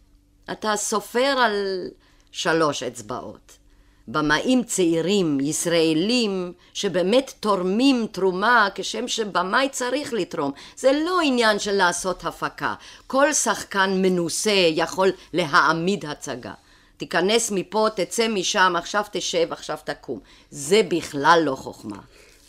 [0.52, 1.88] אתה סופר על
[2.32, 3.61] שלוש אצבעות.
[4.08, 10.52] במאים צעירים, ישראלים, שבאמת תורמים תרומה כשם שבמאי צריך לתרום.
[10.76, 12.74] זה לא עניין של לעשות הפקה.
[13.06, 16.52] כל שחקן מנוסה יכול להעמיד הצגה.
[16.96, 20.20] תיכנס מפה, תצא משם, עכשיו תשב, עכשיו תקום.
[20.50, 21.98] זה בכלל לא חוכמה.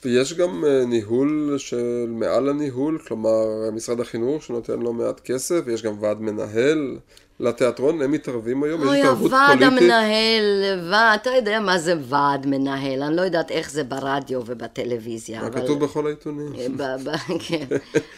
[0.05, 5.83] ויש גם אה, ניהול של מעל הניהול, כלומר משרד החינוך שנותן לא מעט כסף, ויש
[5.83, 6.97] גם ועד מנהל,
[7.39, 8.81] לתיאטרון, הם מתערבים היום?
[8.81, 9.67] יש אוי, התערבות הוועד פוליטית?
[9.81, 10.43] המנהל,
[10.91, 15.47] ועד, אתה יודע מה זה ועד מנהל, אני לא יודעת איך זה ברדיו ובטלוויזיה.
[15.47, 16.53] אבל- כתוב בכל העיתונים?
[16.77, 17.09] ב-
[17.47, 17.65] כן.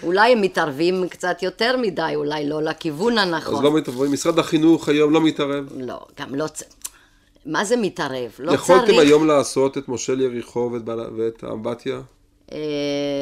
[0.04, 3.56] אולי הם מתערבים קצת יותר מדי, אולי לא לכיוון הנכון.
[3.56, 5.66] אז לא מתערבים, משרד החינוך היום לא מתערב.
[5.78, 6.46] לא, גם לא...
[7.46, 8.32] מה זה מתערב?
[8.40, 8.62] לא צריך...
[8.62, 12.02] יכולתם היום לעשות את מושל יריחו ואת בעל- ואת האמבטיה?
[12.52, 12.58] אה,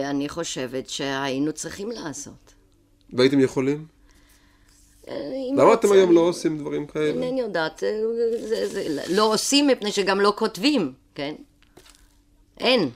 [0.09, 2.53] אני חושבת שהיינו צריכים לעשות.
[3.13, 3.85] והייתם יכולים?
[5.07, 7.07] למה אתם היום לא עושים דברים כאלה?
[7.23, 11.35] אינני יודעת, זה, זה, לא עושים מפני שגם לא כותבים, כן?
[12.59, 12.89] אין.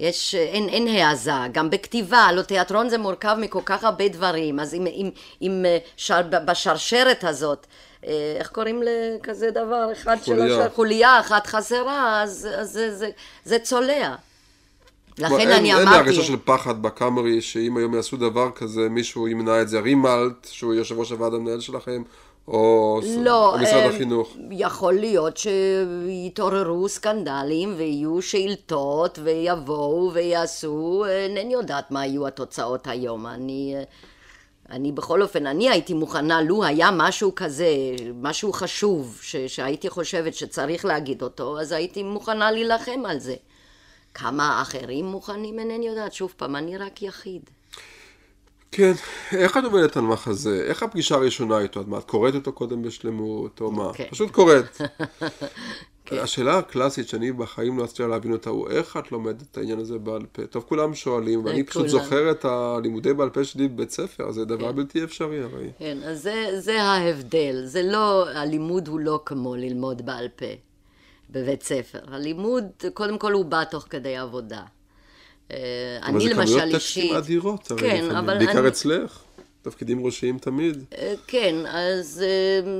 [0.00, 4.74] יש, אין, אין העזה, גם בכתיבה, הלוא תיאטרון זה מורכב מכל כך הרבה דברים, אז
[4.74, 5.10] אם, אם,
[5.42, 7.66] אם אה, שר, בשרשרת הזאת,
[8.06, 10.58] אה, איך קוראים לכזה דבר אחד של חוליה.
[10.64, 13.10] השר- חוליה אחת חסרה, אז, אז זה, זה,
[13.44, 14.14] זה צולע.
[15.20, 15.96] לכן אין- אני אין לי אמרתי...
[15.98, 19.80] הרגשה של פחד בקאמרי, שאם היום יעשו דבר כזה, מישהו ימנע את זה.
[19.80, 22.02] רימלט, שהוא יושב ראש הוועד המנהל שלכם,
[22.48, 24.36] או, לא, או משרד אה, החינוך.
[24.50, 33.26] יכול להיות שיתעוררו סקנדלים ויהיו שאילתות ויבואו ויעשו, אה, אינני יודעת מה יהיו התוצאות היום.
[33.26, 33.82] אני, אה,
[34.70, 37.68] אני בכל אופן, אני הייתי מוכנה, לו היה משהו כזה,
[38.20, 43.34] משהו חשוב, ש, שהייתי חושבת שצריך להגיד אותו, אז הייתי מוכנה להילחם על זה.
[44.14, 46.12] כמה אחרים מוכנים, אינני יודעת.
[46.12, 47.42] שוב פעם, אני רק יחיד.
[48.72, 48.92] כן,
[49.32, 50.64] איך את עובדת על מחזה?
[50.64, 51.82] איך הפגישה הראשונה איתו?
[51.86, 53.90] מה, את קוראת אותו קודם בשלמות, או מה?
[53.94, 54.08] כן.
[54.10, 54.80] פשוט קוראת.
[56.12, 59.98] השאלה הקלאסית שאני בחיים לא אצליח להבין אותה, הוא איך את לומדת את העניין הזה
[59.98, 60.46] בעל פה?
[60.46, 61.88] טוב, כולם שואלים, ואני פשוט.
[61.88, 65.70] זוכר את הלימודי בעל פה שלי בבית ספר, זה דבר בלתי אפשרי הרי.
[65.78, 67.62] כן, אז זה, זה ההבדל.
[67.64, 70.46] זה לא, הלימוד הוא לא כמו ללמוד בעל פה
[71.30, 71.98] בבית ספר.
[72.08, 72.64] הלימוד,
[72.94, 74.62] קודם כל הוא בא תוך כדי עבודה.
[75.50, 75.56] אה,
[76.02, 77.02] אבל אני זה למשל כמויות אישית...
[77.04, 79.18] טקסטים אדירות, הרי כן, לפעמים, אבל בעיקר אני- אצלך,
[79.62, 80.84] תפקידים ראשיים תמיד.
[80.98, 82.70] אה, כן, אז אה,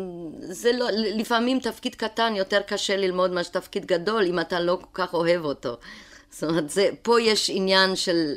[0.40, 5.04] זה לא, לפעמים תפקיד קטן יותר קשה ללמוד מאשר תפקיד גדול, אם אתה לא כל
[5.04, 5.76] כך אוהב אותו.
[6.30, 8.32] זאת אומרת, זה, פה יש עניין של,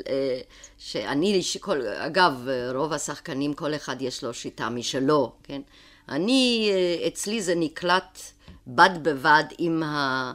[0.78, 5.60] שאני, כל, אגב, רוב השחקנים, כל אחד יש לו שיטה משלו, כן?
[6.08, 6.70] אני,
[7.06, 8.18] אצלי זה נקלט
[8.66, 10.32] בד בבד עם ה...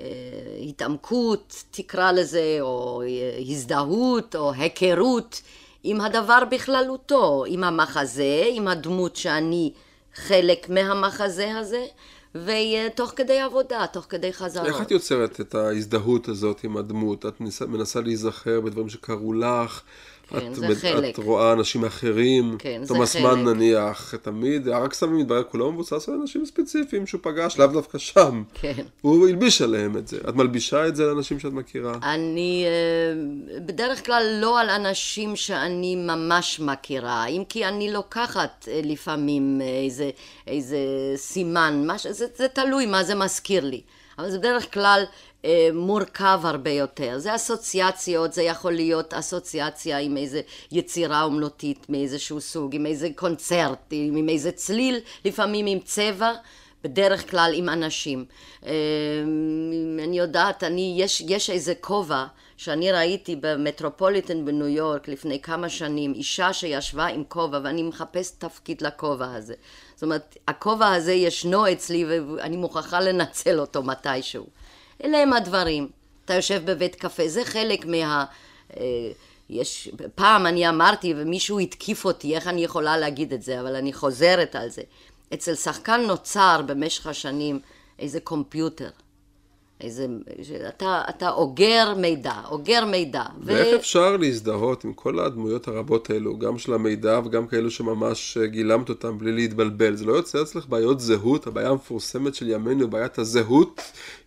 [0.00, 0.06] אה,
[0.68, 3.02] התעמקות, תקרא לזה, או
[3.48, 5.42] הזדהות, או היכרות
[5.82, 9.72] עם הדבר בכללותו, עם המחזה, עם הדמות שאני
[10.14, 11.86] חלק מהמחזה הזה,
[12.34, 14.66] ותוך כדי עבודה, תוך כדי חזרות.
[14.66, 17.26] איך את יוצרת את ההזדהות הזאת עם הדמות?
[17.26, 19.82] את מנסה להיזכר בדברים שקרו לך?
[20.28, 21.18] כן, את, זה את חלק.
[21.18, 22.56] רואה אנשים אחרים?
[22.58, 23.22] כן, זה חלק.
[23.22, 27.98] מן נניח, תמיד, הרק סמים מתברר כולו מבוסס על אנשים ספציפיים שהוא פגש, לאו דווקא
[27.98, 28.42] שם.
[28.54, 28.72] כן.
[29.00, 30.18] הוא הלביש עליהם את זה.
[30.28, 31.94] את מלבישה את זה לאנשים שאת מכירה?
[32.02, 38.80] אני אה, בדרך כלל לא על אנשים שאני ממש מכירה, אם כי אני לוקחת אה,
[38.84, 40.10] לפעמים איזה,
[40.46, 40.78] איזה
[41.16, 43.80] סימן, מש, זה, זה תלוי מה זה מזכיר לי,
[44.18, 45.12] אבל זה בדרך כלל אה,
[45.72, 47.18] מורכב הרבה יותר.
[47.18, 50.40] זה אסוציאציות, זה יכול להיות אסוציאציה עם איזה
[50.72, 56.32] יצירה אומנותית מאיזשהו סוג, עם איזה קונצרט, עם, עם איזה צליל, לפעמים עם צבע.
[56.84, 58.24] בדרך כלל עם אנשים.
[58.66, 58.72] אה,
[60.04, 62.24] אני יודעת, אני, יש, יש איזה כובע
[62.56, 68.82] שאני ראיתי במטרופוליטן בניו יורק לפני כמה שנים, אישה שישבה עם כובע ואני מחפשת תפקיד
[68.82, 69.54] לכובע הזה.
[69.94, 74.46] זאת אומרת, הכובע הזה ישנו אצלי ואני מוכרחה לנצל אותו מתישהו.
[75.04, 75.88] אלה הם הדברים.
[76.24, 78.24] אתה יושב בבית קפה, זה חלק מה...
[78.76, 78.82] אה,
[79.50, 83.92] יש, פעם אני אמרתי ומישהו התקיף אותי, איך אני יכולה להגיד את זה, אבל אני
[83.92, 84.82] חוזרת על זה.
[85.34, 87.60] אצל שחקן נוצר במשך השנים
[87.98, 88.90] איזה קומפיוטר.
[89.80, 90.06] איזה,
[90.68, 93.22] אתה, אתה אוגר מידע, אוגר מידע.
[93.42, 98.46] ואיך אפשר להזדהות עם כל הדמויות הרבות האלו, גם של המידע וגם כאלו שממש אה,
[98.46, 99.96] גילמת אותם בלי להתבלבל?
[99.96, 101.46] זה לא יוצא אצלך בעיות זהות?
[101.46, 103.80] הבעיה המפורסמת של ימינו, בעיית הזהות,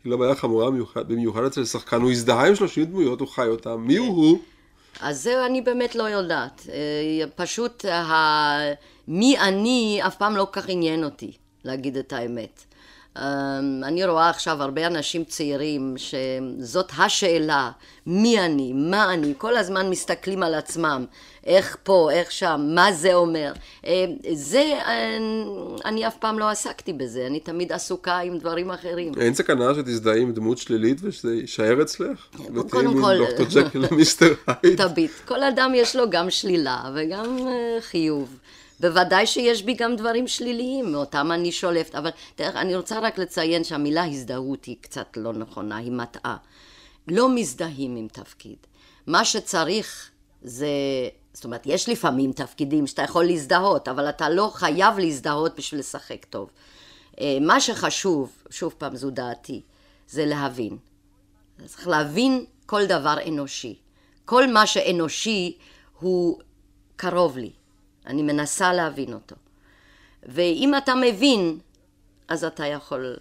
[0.03, 2.01] היא לא בעיה חמורה במיוחד, במיוחד אצל שחקן.
[2.01, 3.81] הוא הזדהה עם 30 דמויות, הוא חי אותם.
[3.87, 4.39] מי הוא הוא?
[5.01, 6.67] אז זהו, אני באמת לא יודעת.
[6.69, 8.59] אה, פשוט, ה...
[9.07, 11.31] מי אני אף פעם לא כל כך עניין אותי,
[11.63, 12.63] להגיד את האמת.
[13.17, 13.23] אה,
[13.83, 17.71] אני רואה עכשיו הרבה אנשים צעירים שזאת השאלה,
[18.07, 21.05] מי אני, מה אני, כל הזמן מסתכלים על עצמם,
[21.45, 23.53] איך פה, איך שם, מה זה אומר.
[23.85, 25.17] אה, זה, אה,
[25.85, 29.13] אני אף פעם לא עסקתי בזה, אני תמיד עסוקה עם דברים אחרים.
[29.19, 32.27] אין סכנה שתזדהי עם דמות שלילית ושזה יישאר אצלך?
[32.33, 34.87] ותהיי קודם מין כל- דוקטור ג'קיל ומיסטר הייד?
[34.87, 35.11] תביט.
[35.25, 38.37] כל אדם יש לו גם שלילה וגם אה, חיוב.
[38.81, 43.63] בוודאי שיש בי גם דברים שליליים, אותם אני שולפת, אבל תראה, אני רוצה רק לציין
[43.63, 46.37] שהמילה הזדהות היא קצת לא נכונה, היא מטעה.
[47.07, 48.57] לא מזדהים עם תפקיד.
[49.07, 50.09] מה שצריך
[50.41, 50.67] זה
[51.33, 56.25] זאת אומרת, יש לפעמים תפקידים שאתה יכול להזדהות, אבל אתה לא חייב להזדהות בשביל לשחק
[56.25, 56.49] טוב.
[57.21, 59.61] אה, מה שחשוב, שוב פעם זו דעתי,
[60.07, 60.77] זה להבין.
[61.65, 63.75] צריך להבין כל דבר אנושי.
[64.25, 65.57] כל מה שאנושי
[65.99, 66.39] הוא
[66.95, 67.51] קרוב לי.
[68.07, 69.35] אני מנסה להבין אותו.
[70.23, 71.59] ואם אתה מבין,
[72.27, 73.15] אז אתה יכול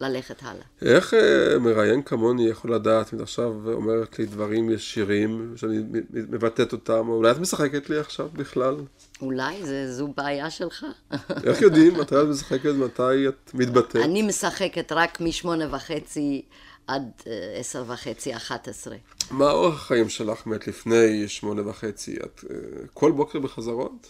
[0.00, 0.64] ללכת הלאה.
[0.82, 7.08] איך אה, מראיין כמוני יכול לדעת, אם עכשיו אומרת לי דברים ישירים, שאני מבטאת אותם,
[7.08, 8.76] או אולי את משחקת לי עכשיו בכלל?
[9.22, 10.86] אולי, זה, זו בעיה שלך.
[11.46, 13.96] איך יודעים מתי את משחקת, מתי את מתבטאת?
[13.96, 16.42] אני משחקת רק משמונה וחצי
[16.86, 18.96] עד אה, עשר וחצי, אחת עשרה.
[19.30, 22.16] מה אורח החיים שלך מת לפני שמונה וחצי?
[22.16, 22.56] את אה,
[22.94, 24.06] כל בוקר בחזרות?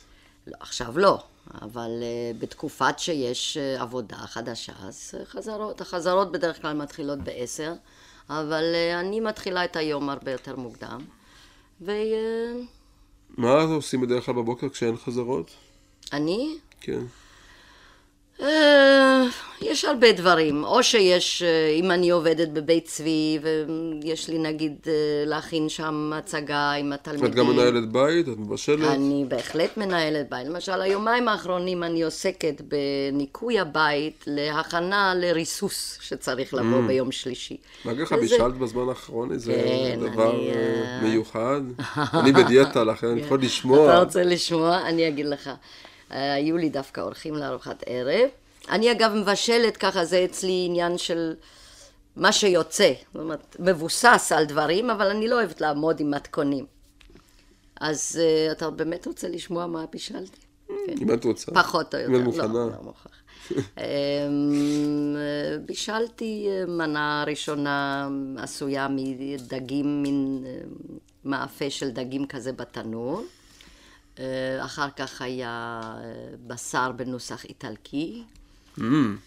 [0.47, 1.19] לא, עכשיו לא,
[1.63, 5.81] אבל uh, בתקופת שיש עבודה חדשה, אז חזרות.
[5.81, 7.73] החזרות בדרך כלל מתחילות בעשר,
[8.31, 8.65] אבל
[9.01, 11.05] אני מתחילה את היום הרבה יותר מוקדם.
[11.81, 11.93] ו...
[13.37, 15.51] מה עושים בדרך כלל בבוקר כשאין חזרות?
[16.13, 16.59] אני?
[16.81, 17.01] כן.
[18.43, 19.25] אה,
[19.63, 24.93] יש הרבה דברים, או שיש, אה, אם אני עובדת בבית צבי ויש לי נגיד אה,
[25.27, 27.27] להכין שם הצגה עם התלמידים.
[27.27, 28.29] את גם מנהלת בית?
[28.29, 28.89] את מבשלת?
[28.89, 30.47] אני בהחלט מנהלת בית.
[30.47, 36.87] למשל, היומיים האחרונים אני עוסקת בניקוי הבית להכנה לריסוס שצריך לבוא mm.
[36.87, 37.57] ביום שלישי.
[37.85, 40.51] מה אגיד לך, בישלת בזמן האחרון איזה כן, דבר אני,
[41.03, 41.61] מיוחד?
[42.21, 43.93] אני בדיאטה, לכן אני יכול לשמוע.
[43.93, 44.81] אתה רוצה לשמוע?
[44.89, 45.51] אני אגיד לך.
[46.15, 48.29] היו לי דווקא אורחים לארוחת ערב.
[48.71, 51.35] אני אגב מבשלת ככה, זה אצלי עניין של
[52.17, 52.93] מה שיוצא.
[53.13, 56.67] זאת אומרת, מבוסס על דברים, אבל אני לא אוהבת לעמוד עם מתכונים.
[57.81, 60.41] אז uh, אתה באמת רוצה לשמוע מה בישלתי?
[60.69, 60.95] כן.
[61.03, 61.53] אם את רוצה.
[61.53, 62.15] פחות או יותר.
[62.15, 62.47] אם את מוכנה.
[62.47, 63.13] לא, לא מוכרח.
[63.79, 65.17] אמ,
[65.67, 70.59] בישלתי אה, מנה ראשונה עשויה מדגים, מין אה,
[71.25, 73.23] מאפה של דגים כזה בתנור.
[74.19, 78.23] אה, אחר כך היה אה, בשר בנוסח איטלקי,
[78.79, 78.83] mm.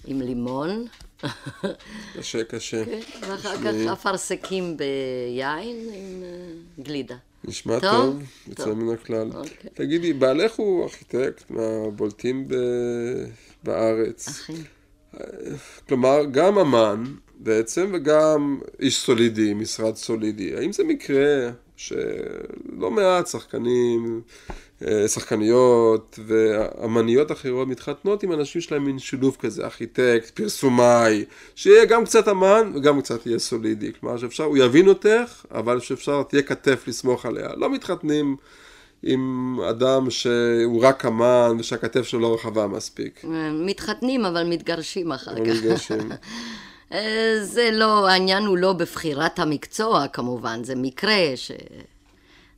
[0.05, 0.85] עם לימון.
[2.17, 2.85] קשה, קשה.
[2.85, 7.15] כן, ואחר כך אפרסקים ביין עם אה, גלידה.
[7.43, 9.31] נשמע טוב, טוב יוצא מן הכלל.
[9.33, 9.69] אוקיי.
[9.73, 12.55] תגידי, בעלך הוא ארכיטקט מהבולטים ב...
[13.63, 14.27] בארץ.
[14.27, 14.53] אכן.
[15.87, 17.03] כלומר, גם אמן
[17.39, 20.55] בעצם, וגם איש סולידי, משרד סולידי.
[20.55, 24.21] האם זה מקרה שלא מעט שחקנים
[24.85, 32.05] אה, שחקניות ואמניות אחרות מתחתנות עם אנשים שלהם מין שילוב כזה, ארכיטקט, פרסומאי, שיהיה גם
[32.05, 33.91] קצת אמן וגם קצת יהיה סולידי.
[33.99, 37.49] כלומר שאפשר, הוא יבין אותך, אבל שאפשר תהיה כתף לסמוך עליה.
[37.55, 38.35] לא מתחתנים
[39.03, 43.25] עם אדם שהוא רק אמן ושהכתף שלו לא רחבה מספיק.
[43.65, 45.41] מתחתנים אבל מתגרשים אחר כך.
[45.41, 46.09] מתגרשים.
[46.91, 51.51] אה, זה לא, העניין הוא לא בבחירת המקצוע כמובן, זה מקרה ש...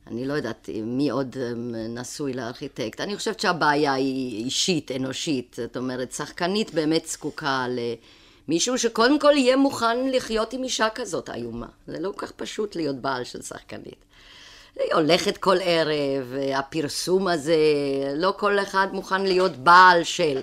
[0.06, 3.00] אני לא יודעת מי עוד אמ, נשוי לארכיטקט.
[3.00, 5.56] אני חושבת שהבעיה היא אישית, אנושית.
[5.60, 7.66] זאת אומרת, שחקנית באמת זקוקה
[8.48, 11.66] למישהו שקודם כל יהיה מוכן לחיות עם אישה כזאת איומה.
[11.86, 14.04] זה לא כל כך פשוט להיות בעל של שחקנית.
[14.76, 17.56] היא הולכת כל ערב, הפרסום הזה,
[18.14, 20.40] לא כל אחד מוכן להיות בעל של.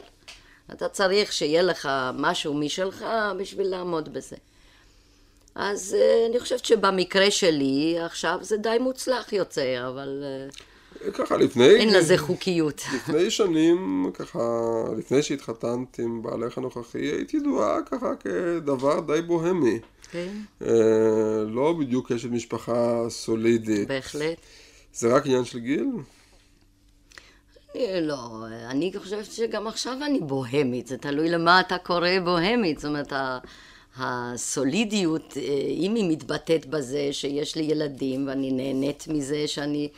[0.71, 3.05] אתה צריך שיהיה לך משהו משלך
[3.37, 4.35] בשביל לעמוד בזה.
[5.55, 10.23] אז uh, אני חושבת שבמקרה שלי עכשיו זה די מוצלח יוצא, אבל...
[11.03, 11.69] Uh, ככה לפני...
[11.69, 12.81] אין לזה חוקיות.
[12.95, 14.39] לפני שנים, ככה,
[14.97, 19.79] לפני שהתחתנת עם בעלך הנוכחי, היית ידועה ככה כדבר די בוהמי.
[20.11, 20.33] כן.
[20.61, 20.65] Uh,
[21.47, 23.87] לא בדיוק אשת משפחה סולידית.
[23.87, 24.37] בהחלט.
[24.93, 25.87] זה רק עניין של גיל?
[28.01, 33.13] לא, אני חושבת שגם עכשיו אני בוהמית, זה תלוי למה אתה קורא בוהמית, זאת אומרת,
[33.97, 39.89] הסולידיות, אה, אם היא מתבטאת בזה שיש לי ילדים ואני נהנית מזה שאני,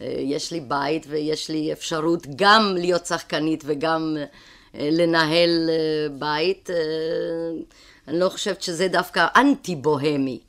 [0.00, 4.16] אה, יש לי בית ויש לי אפשרות גם להיות שחקנית וגם
[4.74, 5.70] אה, לנהל
[6.18, 6.70] בית,
[8.08, 10.40] אני לא חושבת שזה דווקא אנטי בוהמי.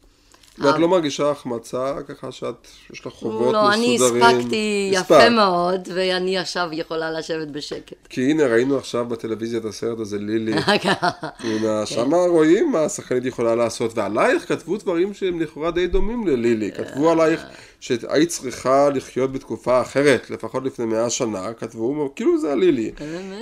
[0.62, 4.22] ואת לא מרגישה החמצה ככה שאת, יש לך חובות לא, מסודרים?
[4.22, 8.08] לא, אני הספקתי יפה מאוד, ואני עכשיו יכולה לשבת בשקט.
[8.10, 10.54] כי הנה, ראינו עכשיו בטלוויזיה את הסרט הזה, לילי.
[11.40, 16.72] הנה, שמה רואים מה השחקנית יכולה לעשות, ועלייך כתבו דברים שהם לכאורה די דומים ללילי.
[16.72, 17.46] כתבו עלייך
[17.80, 22.92] שהיית צריכה לחיות בתקופה אחרת, לפחות לפני מאה שנה, כתבו, כאילו זה הלילי.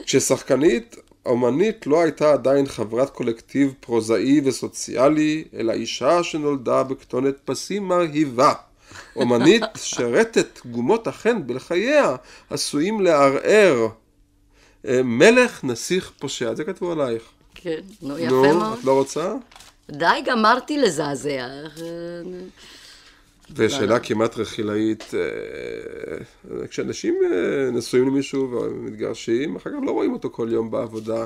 [0.06, 0.96] כששחקנית
[1.28, 8.54] האומנית לא הייתה עדיין חברת קולקטיב פרוזאי וסוציאלי, אלא אישה שנולדה בכתונת פסים מרהיבה.
[9.16, 12.16] אומנית שרטט גומות החן בלחייה
[12.50, 13.88] עשויים לערער.
[14.88, 17.24] אה, מלך נסיך פושע, זה כתבו עלייך.
[17.56, 18.56] כן, נו, יפה מאוד.
[18.56, 19.34] נו, את לא רוצה?
[19.92, 21.48] די, גמרתי לזעזע.
[23.56, 30.48] ושאלה כמעט רכילאית, אה, כשאנשים אה, נשואים למישהו ומתגרשים, אחר כך לא רואים אותו כל
[30.52, 31.26] יום בעבודה.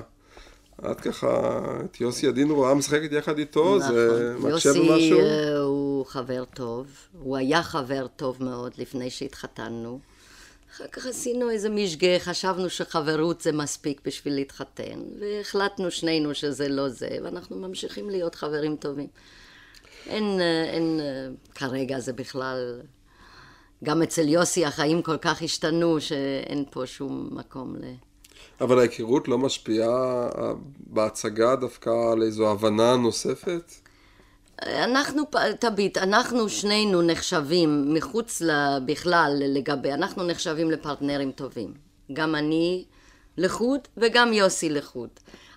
[0.92, 3.92] את ככה, את יוסי עדין רואה משחקת יחד איתו, נכון.
[3.94, 4.90] זה מקשה במשהו?
[4.92, 6.88] יוסי אה, הוא חבר טוב,
[7.24, 10.00] הוא היה חבר טוב מאוד לפני שהתחתנו.
[10.76, 16.90] אחר כך עשינו איזה משגה, חשבנו שחברות זה מספיק בשביל להתחתן, והחלטנו שנינו שזה לא
[16.90, 19.08] זה, ואנחנו ממשיכים להיות חברים טובים.
[20.08, 22.82] אין, אה, אין, אה, כרגע זה בכלל,
[23.84, 27.84] גם אצל יוסי החיים כל כך השתנו, שאין פה שום מקום ל...
[28.62, 33.72] אבל ההיכרות לא משפיעה אה, בהצגה דווקא על איזו הבנה נוספת?
[34.62, 35.24] אנחנו,
[35.60, 38.42] תביט, אנחנו שנינו נחשבים מחוץ
[38.86, 41.74] בכלל לגבי, אנחנו נחשבים לפרטנרים טובים.
[42.14, 42.86] גם אני
[43.38, 45.10] לחוד וגם יוסי לחוד.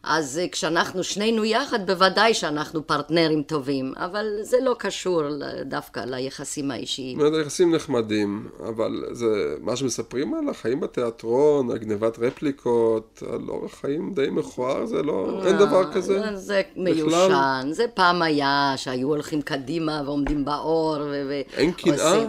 [0.07, 5.23] אז אה, כשאנחנו שנינו יחד, בוודאי שאנחנו פרטנרים טובים, אבל זה לא קשור
[5.65, 7.19] דווקא ליחסים האישיים.
[7.19, 13.49] זאת אומרת, היחסים נחמדים, אבל זה מה שמספרים על החיים בתיאטרון, על גנבת רפליקות, על
[13.49, 16.37] אורח חיים די מכוער, זה לא, אין דבר כזה.
[16.37, 21.41] זה מיושן, זה פעם היה שהיו הולכים קדימה ועומדים באור ו...
[21.57, 22.27] אין קנאה?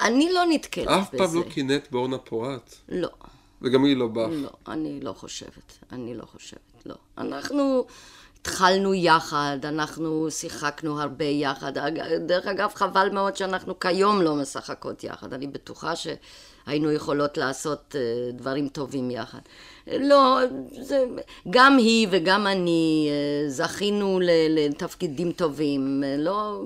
[0.00, 0.98] אני לא נתקלת בזה.
[1.00, 2.74] אף פעם לא קינאת באורנה פורט?
[2.88, 3.08] לא.
[3.62, 4.28] וגם היא לא בך?
[4.30, 5.78] לא, אני לא חושבת.
[5.92, 6.73] אני לא חושבת.
[6.86, 6.94] לא.
[7.18, 7.84] אנחנו
[8.44, 11.72] התחלנו יחד, אנחנו שיחקנו הרבה יחד.
[12.26, 15.32] דרך אגב, חבל מאוד שאנחנו כיום לא משחקות יחד.
[15.32, 19.38] אני בטוחה שהיינו יכולות לעשות אה, דברים טובים יחד.
[19.86, 20.38] לא,
[20.80, 21.04] זה,
[21.50, 26.04] גם היא וגם אני אה, זכינו לתפקידים טובים.
[26.04, 26.62] אה, לא...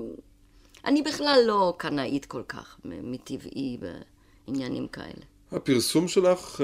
[0.85, 3.77] אני בכלל לא קנאית כל כך מטבעי
[4.47, 5.23] בעניינים כאלה.
[5.51, 6.61] הפרסום שלך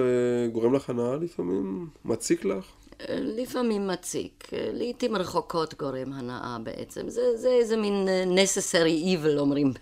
[0.52, 1.88] גורם לך הנאה לפעמים?
[2.06, 2.66] מציק לך?
[3.10, 7.10] לפעמים מציק, לעיתים רחוקות גורם הנאה בעצם.
[7.10, 9.74] זה, זה איזה מין אה, necessary evil אומרים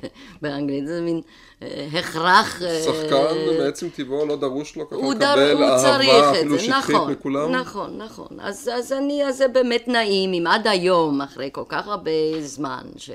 [0.42, 1.22] באנגלית, זה מין
[1.62, 2.62] אה, הכרח...
[2.62, 7.52] אה, שחקן בעצם טבעו לא דרוש לו ככה לקבל אהבה אפילו שטחית נכון, מכולם.
[7.52, 8.40] נכון, נכון.
[8.40, 12.12] אז, אז אני, אז זה באמת נעים, אם עד היום, אחרי כל כך הרבה
[12.42, 13.10] זמן, ש...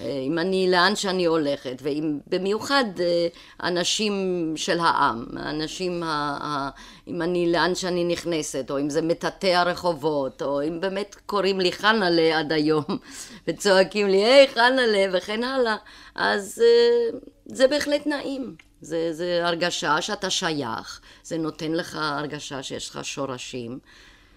[0.00, 3.26] אם אני, לאן שאני הולכת, ואם במיוחד אה,
[3.68, 4.14] אנשים
[4.56, 6.70] של העם, אנשים, ה, ה,
[7.08, 11.72] אם אני, לאן שאני נכנסת, או אם זה מטאטא הרחובות, או אם באמת קוראים לי
[11.72, 12.84] חנה'לה עד היום,
[13.48, 15.76] וצועקים לי, היי חנה'לה, וכן הלאה,
[16.14, 18.56] אז אה, זה בהחלט נעים.
[18.80, 23.78] זה, זה הרגשה שאתה שייך, זה נותן לך הרגשה שיש לך שורשים,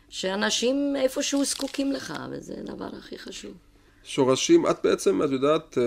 [0.09, 3.68] שאנשים איפשהו זקוקים לך, וזה הדבר הכי חשוב.
[4.03, 5.83] שורשים, את בעצם, את יודעת, אה,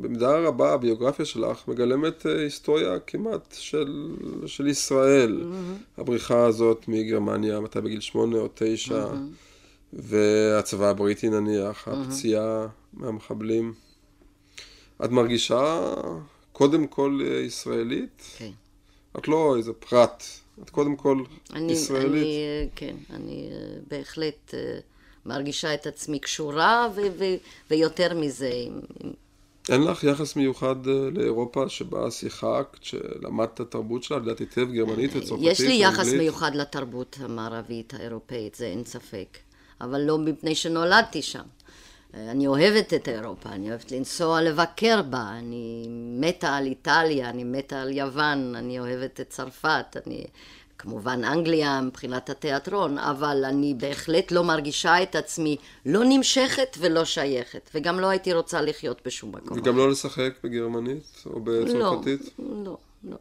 [0.00, 4.16] במידה רבה הביוגרפיה שלך מגלמת אה, היסטוריה כמעט של,
[4.46, 5.42] של ישראל.
[5.42, 6.00] Mm-hmm.
[6.00, 9.92] הבריחה הזאת מגרמניה, מתי בגיל שמונה או תשע, mm-hmm.
[9.92, 11.90] והצבא הבריטי נניח, mm-hmm.
[11.90, 13.74] הפציעה מהמחבלים.
[15.04, 15.94] את מרגישה
[16.52, 18.22] קודם כל אה, ישראלית?
[18.36, 18.50] כן.
[19.18, 20.24] את לא איזה פרט,
[20.62, 21.22] את קודם כל
[21.52, 22.12] אני, ישראלית.
[22.22, 23.50] אני, כן, אני
[23.88, 24.54] בהחלט...
[25.26, 27.36] מרגישה את עצמי קשורה, ו- ו-
[27.70, 28.52] ויותר מזה.
[29.68, 35.10] אין לך יחס מיוחד אה, לאירופה שבה שיחקת, שלמדת את התרבות שלה, לדעת היטב גרמנית
[35.10, 35.52] וצרפתית ואנגלית?
[35.52, 39.38] יש לי יחס מיוחד לתרבות המערבית האירופאית, זה אין ספק.
[39.80, 41.42] אבל לא מפני שנולדתי שם.
[42.14, 45.86] אני אוהבת את אירופה, אני אוהבת לנסוע לבקר בה, אני
[46.20, 50.24] מתה על איטליה, אני מתה על יוון, אני אוהבת את צרפת, אני
[50.84, 55.56] כמובן אנגליה מבחינת התיאטרון, אבל אני בהחלט לא מרגישה את עצמי
[55.86, 59.58] לא נמשכת ולא שייכת, וגם לא הייתי רוצה לחיות בשום מקום.
[59.58, 62.20] וגם לא לשחק בגרמנית או בצרפתית?
[62.38, 63.16] לא, לא, לא.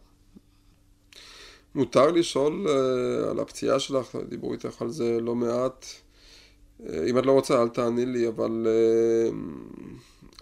[1.75, 5.85] מותר לשאול uh, על הפציעה שלך, דיברו איתך על זה לא מעט.
[5.85, 9.33] Uh, אם את לא רוצה, אל תעני לי, אבל uh,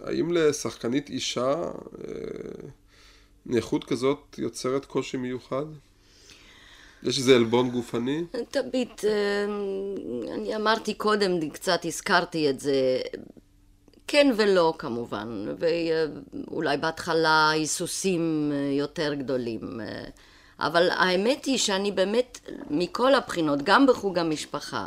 [0.04, 1.98] האם לשחקנית אישה uh,
[3.46, 5.66] נכות כזאת יוצרת קושי מיוחד?
[7.04, 8.24] יש איזה עלבון גופני?
[8.50, 9.46] תביט, אה,
[10.34, 13.02] אני אמרתי קודם, קצת הזכרתי את זה,
[14.08, 20.04] כן ולא כמובן, ואולי בהתחלה היסוסים אה, יותר גדולים, אה,
[20.60, 22.40] אבל האמת היא שאני באמת,
[22.70, 24.86] מכל הבחינות, גם בחוג המשפחה,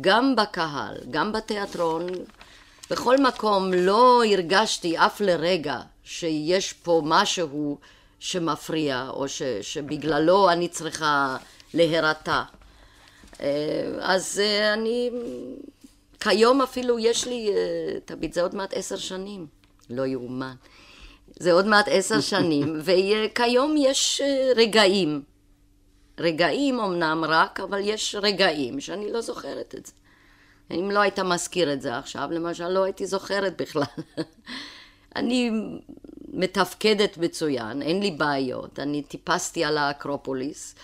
[0.00, 2.06] גם בקהל, גם בתיאטרון,
[2.90, 7.78] בכל מקום לא הרגשתי אף לרגע שיש פה משהו
[8.18, 11.36] שמפריע, או ש, שבגללו אני צריכה
[11.74, 12.42] להירתע.
[13.40, 15.10] אה, אז אה, אני,
[16.20, 19.46] כיום אפילו יש לי, אה, תביט, זה עוד מעט עשר שנים,
[19.90, 20.54] לא יאומן.
[21.38, 24.22] זה עוד מעט עשר שנים, וכיום יש
[24.56, 25.22] רגעים.
[26.18, 29.92] רגעים אמנם רק, אבל יש רגעים שאני לא זוכרת את זה.
[30.70, 33.82] אם לא היית מזכיר את זה עכשיו, למשל, לא הייתי זוכרת בכלל.
[35.16, 35.50] אני
[36.36, 38.78] מתפקדת מצוין, אין לי בעיות.
[38.78, 40.74] אני טיפסתי על האקרופוליס,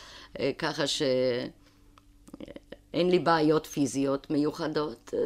[0.40, 1.50] אה, ככה שאין
[2.94, 5.18] לי בעיות פיזיות מיוחדות, אה,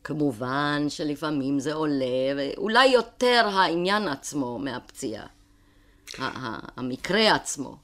[0.00, 5.26] וכמובן שלפעמים זה עולה, ואולי יותר העניין עצמו מהפציעה,
[6.76, 7.76] המקרה עצמו.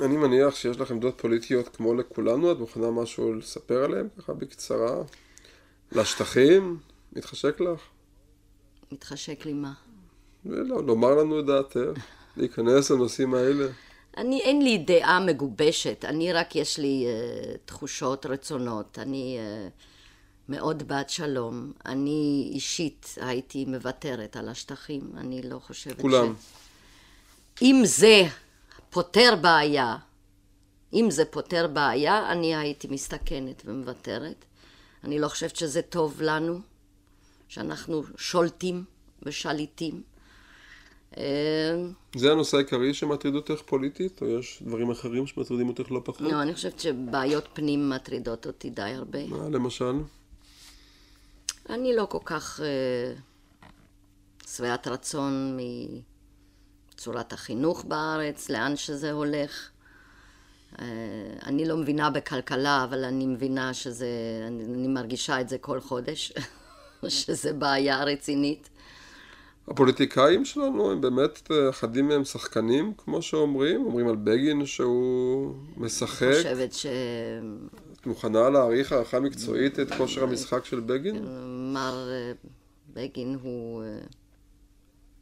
[0.00, 5.02] אני מניח שיש לך עמדות פוליטיות כמו לכולנו, את מוכנה משהו לספר עליהן ככה בקצרה?
[5.92, 6.78] לשטחים?
[7.12, 7.80] מתחשק לך?
[8.92, 9.72] מתחשק לי מה?
[10.48, 12.00] לא, לומר לנו את דעתך,
[12.36, 13.66] להיכנס לנושאים האלה.
[14.16, 18.98] אני, אין לי דעה מגובשת, אני רק יש לי uh, תחושות, רצונות.
[18.98, 19.70] אני uh,
[20.48, 21.72] מאוד בעד שלום.
[21.86, 26.34] אני אישית הייתי מוותרת על השטחים, אני לא חושבת כולם.
[26.34, 27.62] ש...
[27.62, 28.22] אם זה
[28.90, 29.96] פותר בעיה,
[30.92, 34.44] אם זה פותר בעיה, אני הייתי מסתכנת ומוותרת.
[35.04, 36.60] אני לא חושבת שזה טוב לנו,
[37.48, 38.84] שאנחנו שולטים
[39.22, 40.02] ושליטים.
[41.18, 41.22] אה,
[42.16, 46.20] זה הנושא העיקרי שמטריד אותך פוליטית, או יש דברים אחרים שמטרידים אותך לא פחות?
[46.20, 49.26] לא, אני חושבת שבעיות פנים מטרידות אותי די הרבה.
[49.26, 49.94] מה, למשל?
[51.70, 55.58] אני לא כל כך uh, שבעת רצון
[56.94, 59.68] מצורת החינוך בארץ, לאן שזה הולך.
[60.72, 60.78] Uh,
[61.46, 64.08] אני לא מבינה בכלכלה, אבל אני מבינה שזה,
[64.46, 66.32] אני, אני מרגישה את זה כל חודש,
[67.08, 68.68] שזה בעיה רצינית.
[69.68, 76.22] הפוליטיקאים שלנו הם באמת, אחדים מהם שחקנים, כמו שאומרים, אומרים על בגין שהוא משחק.
[76.22, 76.86] אני חושבת ש...
[78.00, 81.24] את מוכנה להעריך הערכה מקצועית את כושר המשחק של בגין?
[81.72, 82.32] מר אה,
[82.94, 83.82] בגין הוא...
[83.82, 83.98] אה,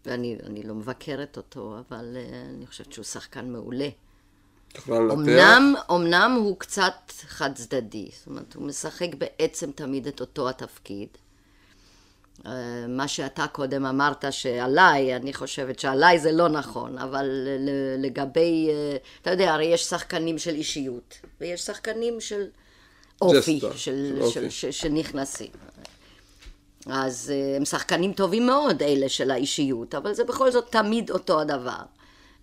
[0.07, 3.89] ואני לא מבקרת אותו, אבל אה, אני חושבת שהוא שחקן מעולה.
[4.89, 11.09] אמנם, אמנם הוא קצת חד צדדי, זאת אומרת, הוא משחק בעצם תמיד את אותו התפקיד.
[12.47, 17.30] אה, מה שאתה קודם אמרת שעליי, אני חושבת שעליי זה לא נכון, אבל
[17.99, 22.45] לגבי, אה, אתה יודע, הרי יש שחקנים של אישיות, ויש שחקנים של
[23.22, 24.51] אופי, של, של, אופי.
[24.51, 25.51] של, שנכנסים.
[26.87, 31.41] אז אה, הם שחקנים טובים מאוד, אלה של האישיות, אבל זה בכל זאת תמיד אותו
[31.41, 31.82] הדבר.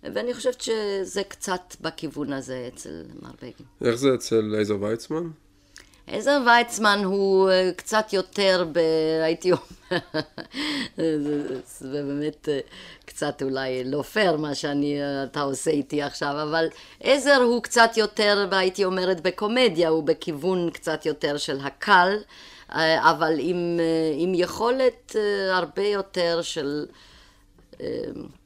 [0.02, 3.66] ואני חושבת שזה קצת בכיוון הזה אצל מר בגין.
[3.84, 5.30] איך זה אצל לייזר ויצמן?
[6.06, 8.78] עזר ויצמן הוא אה, קצת יותר, ב...
[9.22, 10.02] הייתי אומרת,
[11.78, 12.60] זה באמת אה,
[13.04, 16.68] קצת אולי לא פייר מה שאתה עושה איתי עכשיו, אבל
[17.00, 22.18] עזר הוא קצת יותר, הייתי אומרת, בקומדיה, הוא בכיוון קצת יותר של הקל,
[22.72, 23.80] אה, אבל עם,
[24.16, 25.16] עם יכולת
[25.50, 26.86] הרבה יותר של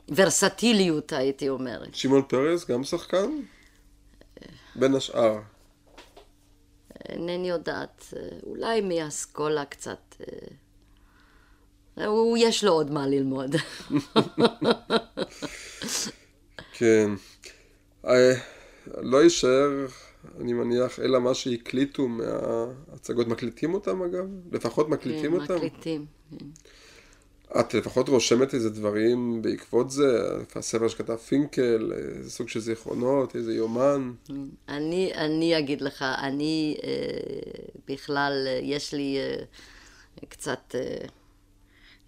[0.08, 1.94] ורסטיליות, הייתי אומרת.
[1.94, 3.30] שמעון פרס גם שחקן?
[4.74, 5.38] בין השאר.
[7.08, 10.14] אינני יודעת, אה, אולי מאסכולה קצת.
[11.98, 13.56] אה, הוא, יש לו עוד מה ללמוד.
[16.78, 17.10] כן.
[18.06, 18.32] אה,
[18.96, 19.86] לא יישאר,
[20.40, 23.26] אני מניח, אלא מה שהקליטו מההצגות.
[23.26, 24.26] מקליטים אותם אגב?
[24.52, 25.46] לפחות מקליטים כן, אותם?
[25.46, 26.06] כן, מקליטים.
[27.60, 30.18] את לפחות רושמת איזה דברים בעקבות זה,
[30.54, 34.12] הספר שכתב פינקל, איזה סוג של זיכרונות, איזה יומן.
[34.68, 36.90] אני, אני אגיד לך, אני אה,
[37.88, 39.44] בכלל, יש לי אה,
[40.28, 41.06] קצת אה,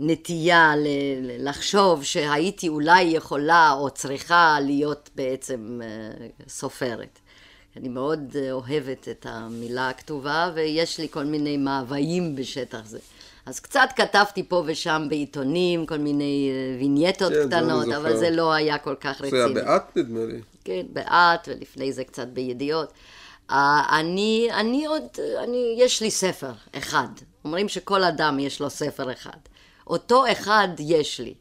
[0.01, 0.87] נטייה ל,
[1.49, 7.19] לחשוב שהייתי אולי יכולה או צריכה להיות בעצם אה, סופרת.
[7.77, 12.99] אני מאוד אוהבת את המילה הכתובה, ויש לי כל מיני מאוויים בשטח זה.
[13.49, 18.53] אז קצת כתבתי פה ושם בעיתונים, כל מיני אה, וינייטות כן, קטנות, אבל זה לא
[18.53, 19.31] היה כל כך רציני.
[19.31, 20.41] זה היה באט נדמה לי.
[20.65, 22.93] כן, באט, ולפני זה קצת בידיעות.
[23.51, 23.55] Uh,
[23.93, 25.03] אני, אני עוד,
[25.45, 27.09] אני, יש לי ספר אחד.
[27.45, 29.39] אומרים שכל אדם יש לו ספר אחד.
[29.87, 31.35] אותו אחד יש לי.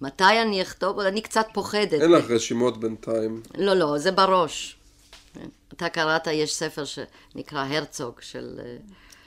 [0.00, 1.00] מתי אני אכתוב?
[1.00, 2.02] אני קצת פוחדת.
[2.02, 3.42] אין לך רשימות בינתיים.
[3.58, 4.76] לא, לא, זה בראש.
[5.72, 8.60] אתה קראת, יש ספר שנקרא הרצוג של...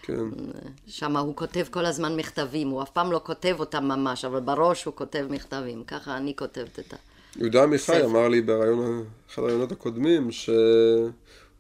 [0.10, 0.70] אה, כן.
[0.88, 4.86] שם הוא כותב כל הזמן מכתבים, הוא אף פעם לא כותב אותם ממש, אבל בראש
[4.86, 6.98] הוא כותב מכתבים, ככה אני כותבת את ה...
[7.36, 8.64] יהודה עמיחי אמר לי באחד
[9.38, 11.12] הרעיונות הקודמים, שהוא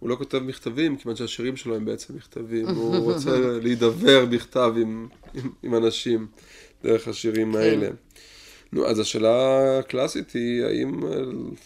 [0.01, 5.49] לא כותב מכתבים, כיוון שהשירים שלו הם בעצם מכתבים, הוא רוצה להידבר בכתב עם, עם,
[5.63, 6.27] עם אנשים
[6.83, 7.57] דרך השירים כן.
[7.57, 7.89] האלה.
[8.73, 10.99] נו, אז השאלה הקלאסית היא, האם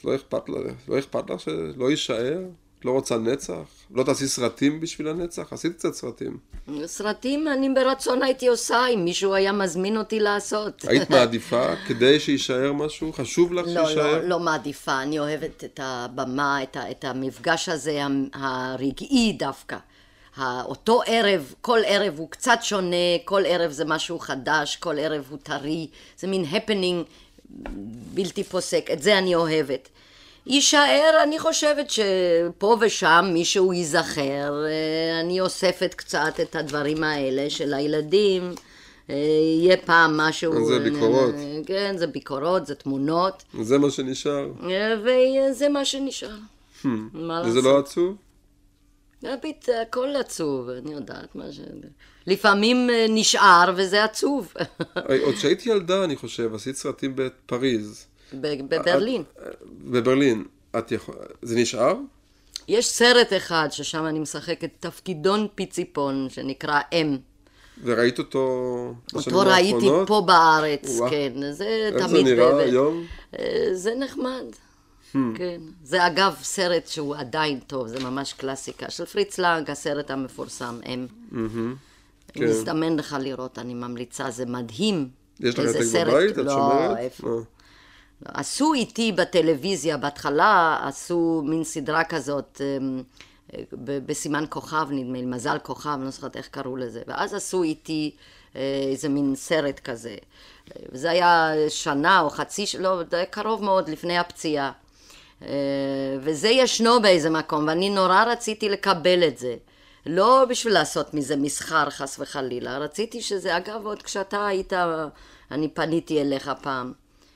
[0.03, 2.39] לא אכפת לך, לא אכפת לך שלא יישאר?
[2.85, 3.80] לא רוצה נצח?
[3.93, 5.53] לא תעשי סרטים בשביל הנצח?
[5.53, 6.37] עשית קצת סרטים.
[6.85, 10.85] סרטים אני ברצון הייתי עושה, אם מישהו היה מזמין אותי לעשות.
[10.87, 13.13] היית מעדיפה כדי שיישאר משהו?
[13.13, 14.21] חשוב לך לא, שיישאר?
[14.21, 15.01] לא, לא מעדיפה.
[15.01, 17.99] אני אוהבת את הבמה, את, ה, את המפגש הזה
[18.33, 19.77] הרגעי דווקא.
[20.39, 25.37] אותו ערב, כל ערב הוא קצת שונה, כל ערב זה משהו חדש, כל ערב הוא
[25.43, 25.87] טרי,
[26.17, 27.05] זה מין הפנינג
[28.13, 29.89] בלתי פוסק, את זה אני אוהבת.
[30.45, 37.73] יישאר, אני חושבת שפה ושם מישהו ייזכר, אה, אני אוספת קצת את הדברים האלה של
[37.73, 38.51] הילדים,
[39.09, 39.15] אה,
[39.59, 40.65] יהיה פעם משהו...
[40.65, 41.35] זה ביקורות.
[41.65, 44.51] כן, זה ביקורות, זה תמונות, זה מה שנשאר.
[44.69, 46.35] אה, וזה מה שנשאר.
[47.13, 47.61] מה וזה?
[47.61, 48.15] לא עצוב?
[49.23, 51.59] הביט, הכל עצוב, אני יודעת מה ש...
[52.27, 54.53] לפעמים אה, נשאר וזה עצוב.
[55.25, 58.05] עוד כשהייתי ילדה, אני חושב, עשית סרטים בפריז.
[58.33, 59.23] בברלין.
[59.83, 60.43] בברלין.
[60.77, 61.15] את יכול...
[61.41, 61.95] זה נשאר?
[62.67, 67.17] יש סרט אחד ששם אני משחקת תפקידון פיציפון שנקרא אם.
[67.83, 68.47] וראית אותו
[69.13, 70.07] בשנים אותו ראיתי האחרונות?
[70.07, 71.09] פה בארץ, וואו.
[71.09, 71.51] כן.
[71.51, 72.25] זה איך תמיד...
[72.25, 73.05] זה נראה ב- ב- היום?
[73.39, 74.43] אה, זה נחמד.
[75.13, 75.61] כן.
[75.83, 78.89] זה אגב סרט שהוא עדיין טוב, זה ממש קלאסיקה.
[78.89, 81.07] של פריץ לנג, הסרט המפורסם, אם.
[81.35, 81.73] אם
[82.33, 82.43] כן.
[82.43, 85.09] מזדמן לך לראות, אני ממליצה, זה מדהים.
[85.39, 86.31] יש לך העתק סרט- בבית?
[86.31, 86.97] את לא, שומרת?
[86.97, 87.41] איפה?
[88.25, 93.03] עשו איתי בטלוויזיה, בהתחלה עשו מין סדרה כזאת, אמ,
[93.83, 98.11] בסימן כוכב, נדמה לי, מזל כוכב, לא זוכרת איך קראו לזה, ואז עשו איתי
[98.55, 98.61] אה,
[98.91, 100.15] איזה מין סרט כזה.
[100.91, 104.71] זה היה שנה או חצי, לא, זה היה קרוב מאוד לפני הפציעה.
[105.41, 105.47] אה,
[106.21, 109.55] וזה ישנו באיזה מקום, ואני נורא רציתי לקבל את זה.
[110.05, 112.77] לא בשביל לעשות מזה מסחר, חס וחלילה.
[112.77, 114.73] רציתי שזה, אגב, עוד כשאתה היית,
[115.51, 116.93] אני פניתי אליך פעם,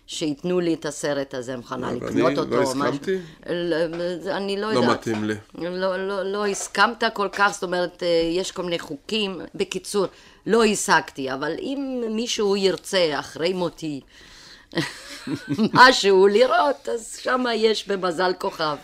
[0.08, 2.62] שייתנו לי את הסרט הזה, מוכנה לקנות לא אותו.
[2.62, 3.18] הסכמתי?
[3.50, 3.78] לא,
[4.22, 4.98] זה- אני לא לא יודעת.
[5.00, 5.34] מתאים לי.
[5.58, 9.42] לא, לא, לא הסכמת כל כך, זאת אומרת, אה, יש כל מיני חוקים.
[9.56, 10.06] בקיצור,
[10.46, 14.02] לא השגתי, אבל אם מישהו ירצה אחרי מותי
[15.74, 18.76] משהו לראות, אז שמה יש במזל כוכב.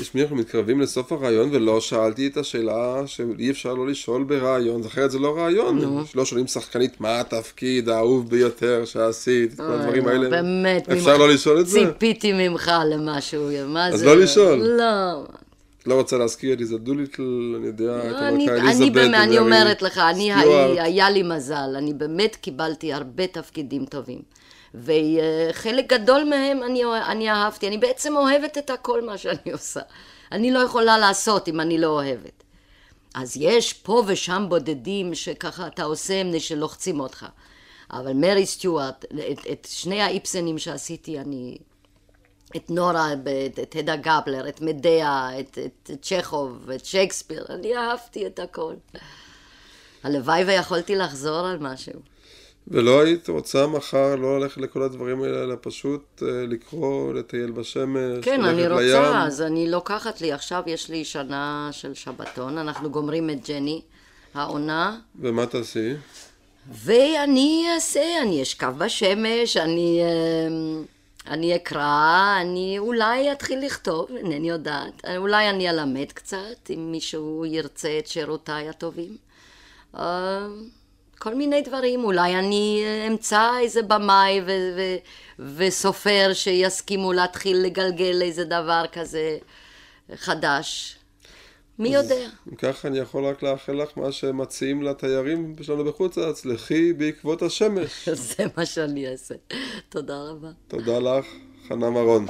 [0.00, 5.10] תשמעי, אנחנו מתקרבים לסוף הרעיון ולא שאלתי את השאלה שאי אפשר לא לשאול ברעיון, אחרת
[5.10, 6.04] זה לא רעיון.
[6.14, 10.28] לא שואלים שחקנית מה התפקיד האהוב ביותר שעשית, כל הדברים האלה.
[10.28, 10.88] באמת.
[10.88, 11.78] אפשר לא לשאול את זה?
[11.78, 14.06] ציפיתי ממך למשהו, מה אז זה?
[14.06, 14.58] לא לשאול.
[14.58, 15.24] לא.
[15.86, 18.96] לא רוצה להזכיר את ליזה דוליטל, אני יודע, את לא, אני, המלכה אליזבת.
[18.96, 20.00] אני אומרת לך.
[20.78, 24.18] היה לי מזל, אני באמת קיבלתי הרבה תפקידים טובים.
[24.74, 29.80] וחלק גדול מהם אני, אני אהבתי, אני בעצם אוהבת את הכל מה שאני עושה.
[30.32, 32.42] אני לא יכולה לעשות אם אני לא אוהבת.
[33.14, 37.26] אז יש פה ושם בודדים שככה אתה עושה מפני שלוחצים אותך.
[37.90, 41.58] אבל מרי סטיוארט, את, את שני האיפסנים שעשיתי, אני...
[42.56, 47.76] את נורה, את, את הדה גבלר, את מדיה, את, את, את צ'כוב, את שייקספיר, אני
[47.76, 48.74] אהבתי את הכל.
[50.02, 52.00] הלוואי ויכולתי לחזור על משהו.
[52.68, 58.24] ולא היית רוצה מחר לא ללכת לכל הדברים האלה, אלא פשוט אה, לקרוא, לטייל בשמש,
[58.24, 59.16] כן, אני ללכת רוצה, לים.
[59.16, 63.82] אז אני לוקחת לי, עכשיו יש לי שנה של שבתון, אנחנו גומרים את ג'ני,
[64.34, 65.92] העונה, ומה תעשי?
[66.72, 70.84] ואני אעשה, אני אשכב בשמש, אני, אמ,
[71.26, 75.04] אני אקרא, אני אולי אתחיל לכתוב, אינני יודעת.
[75.16, 79.16] אולי אני אלמד קצת, אם מישהו ירצה את שירותיי הטובים.
[81.26, 84.96] כל מיני דברים, אולי אני אמצא איזה במאי ו- ו-
[85.56, 89.38] וסופר שיסכימו להתחיל לגלגל איזה דבר כזה
[90.14, 90.96] חדש.
[91.78, 92.28] מי יודע?
[92.48, 97.42] אם ככה אני יכול רק לאחל לך מה שמציעים לתיירים שלנו בחוץ לארץ, לכי בעקבות
[97.42, 98.08] השמש.
[98.36, 99.34] זה מה שאני אעשה.
[99.88, 100.48] תודה רבה.
[100.68, 101.26] תודה לך,
[101.68, 102.26] חנה מרון.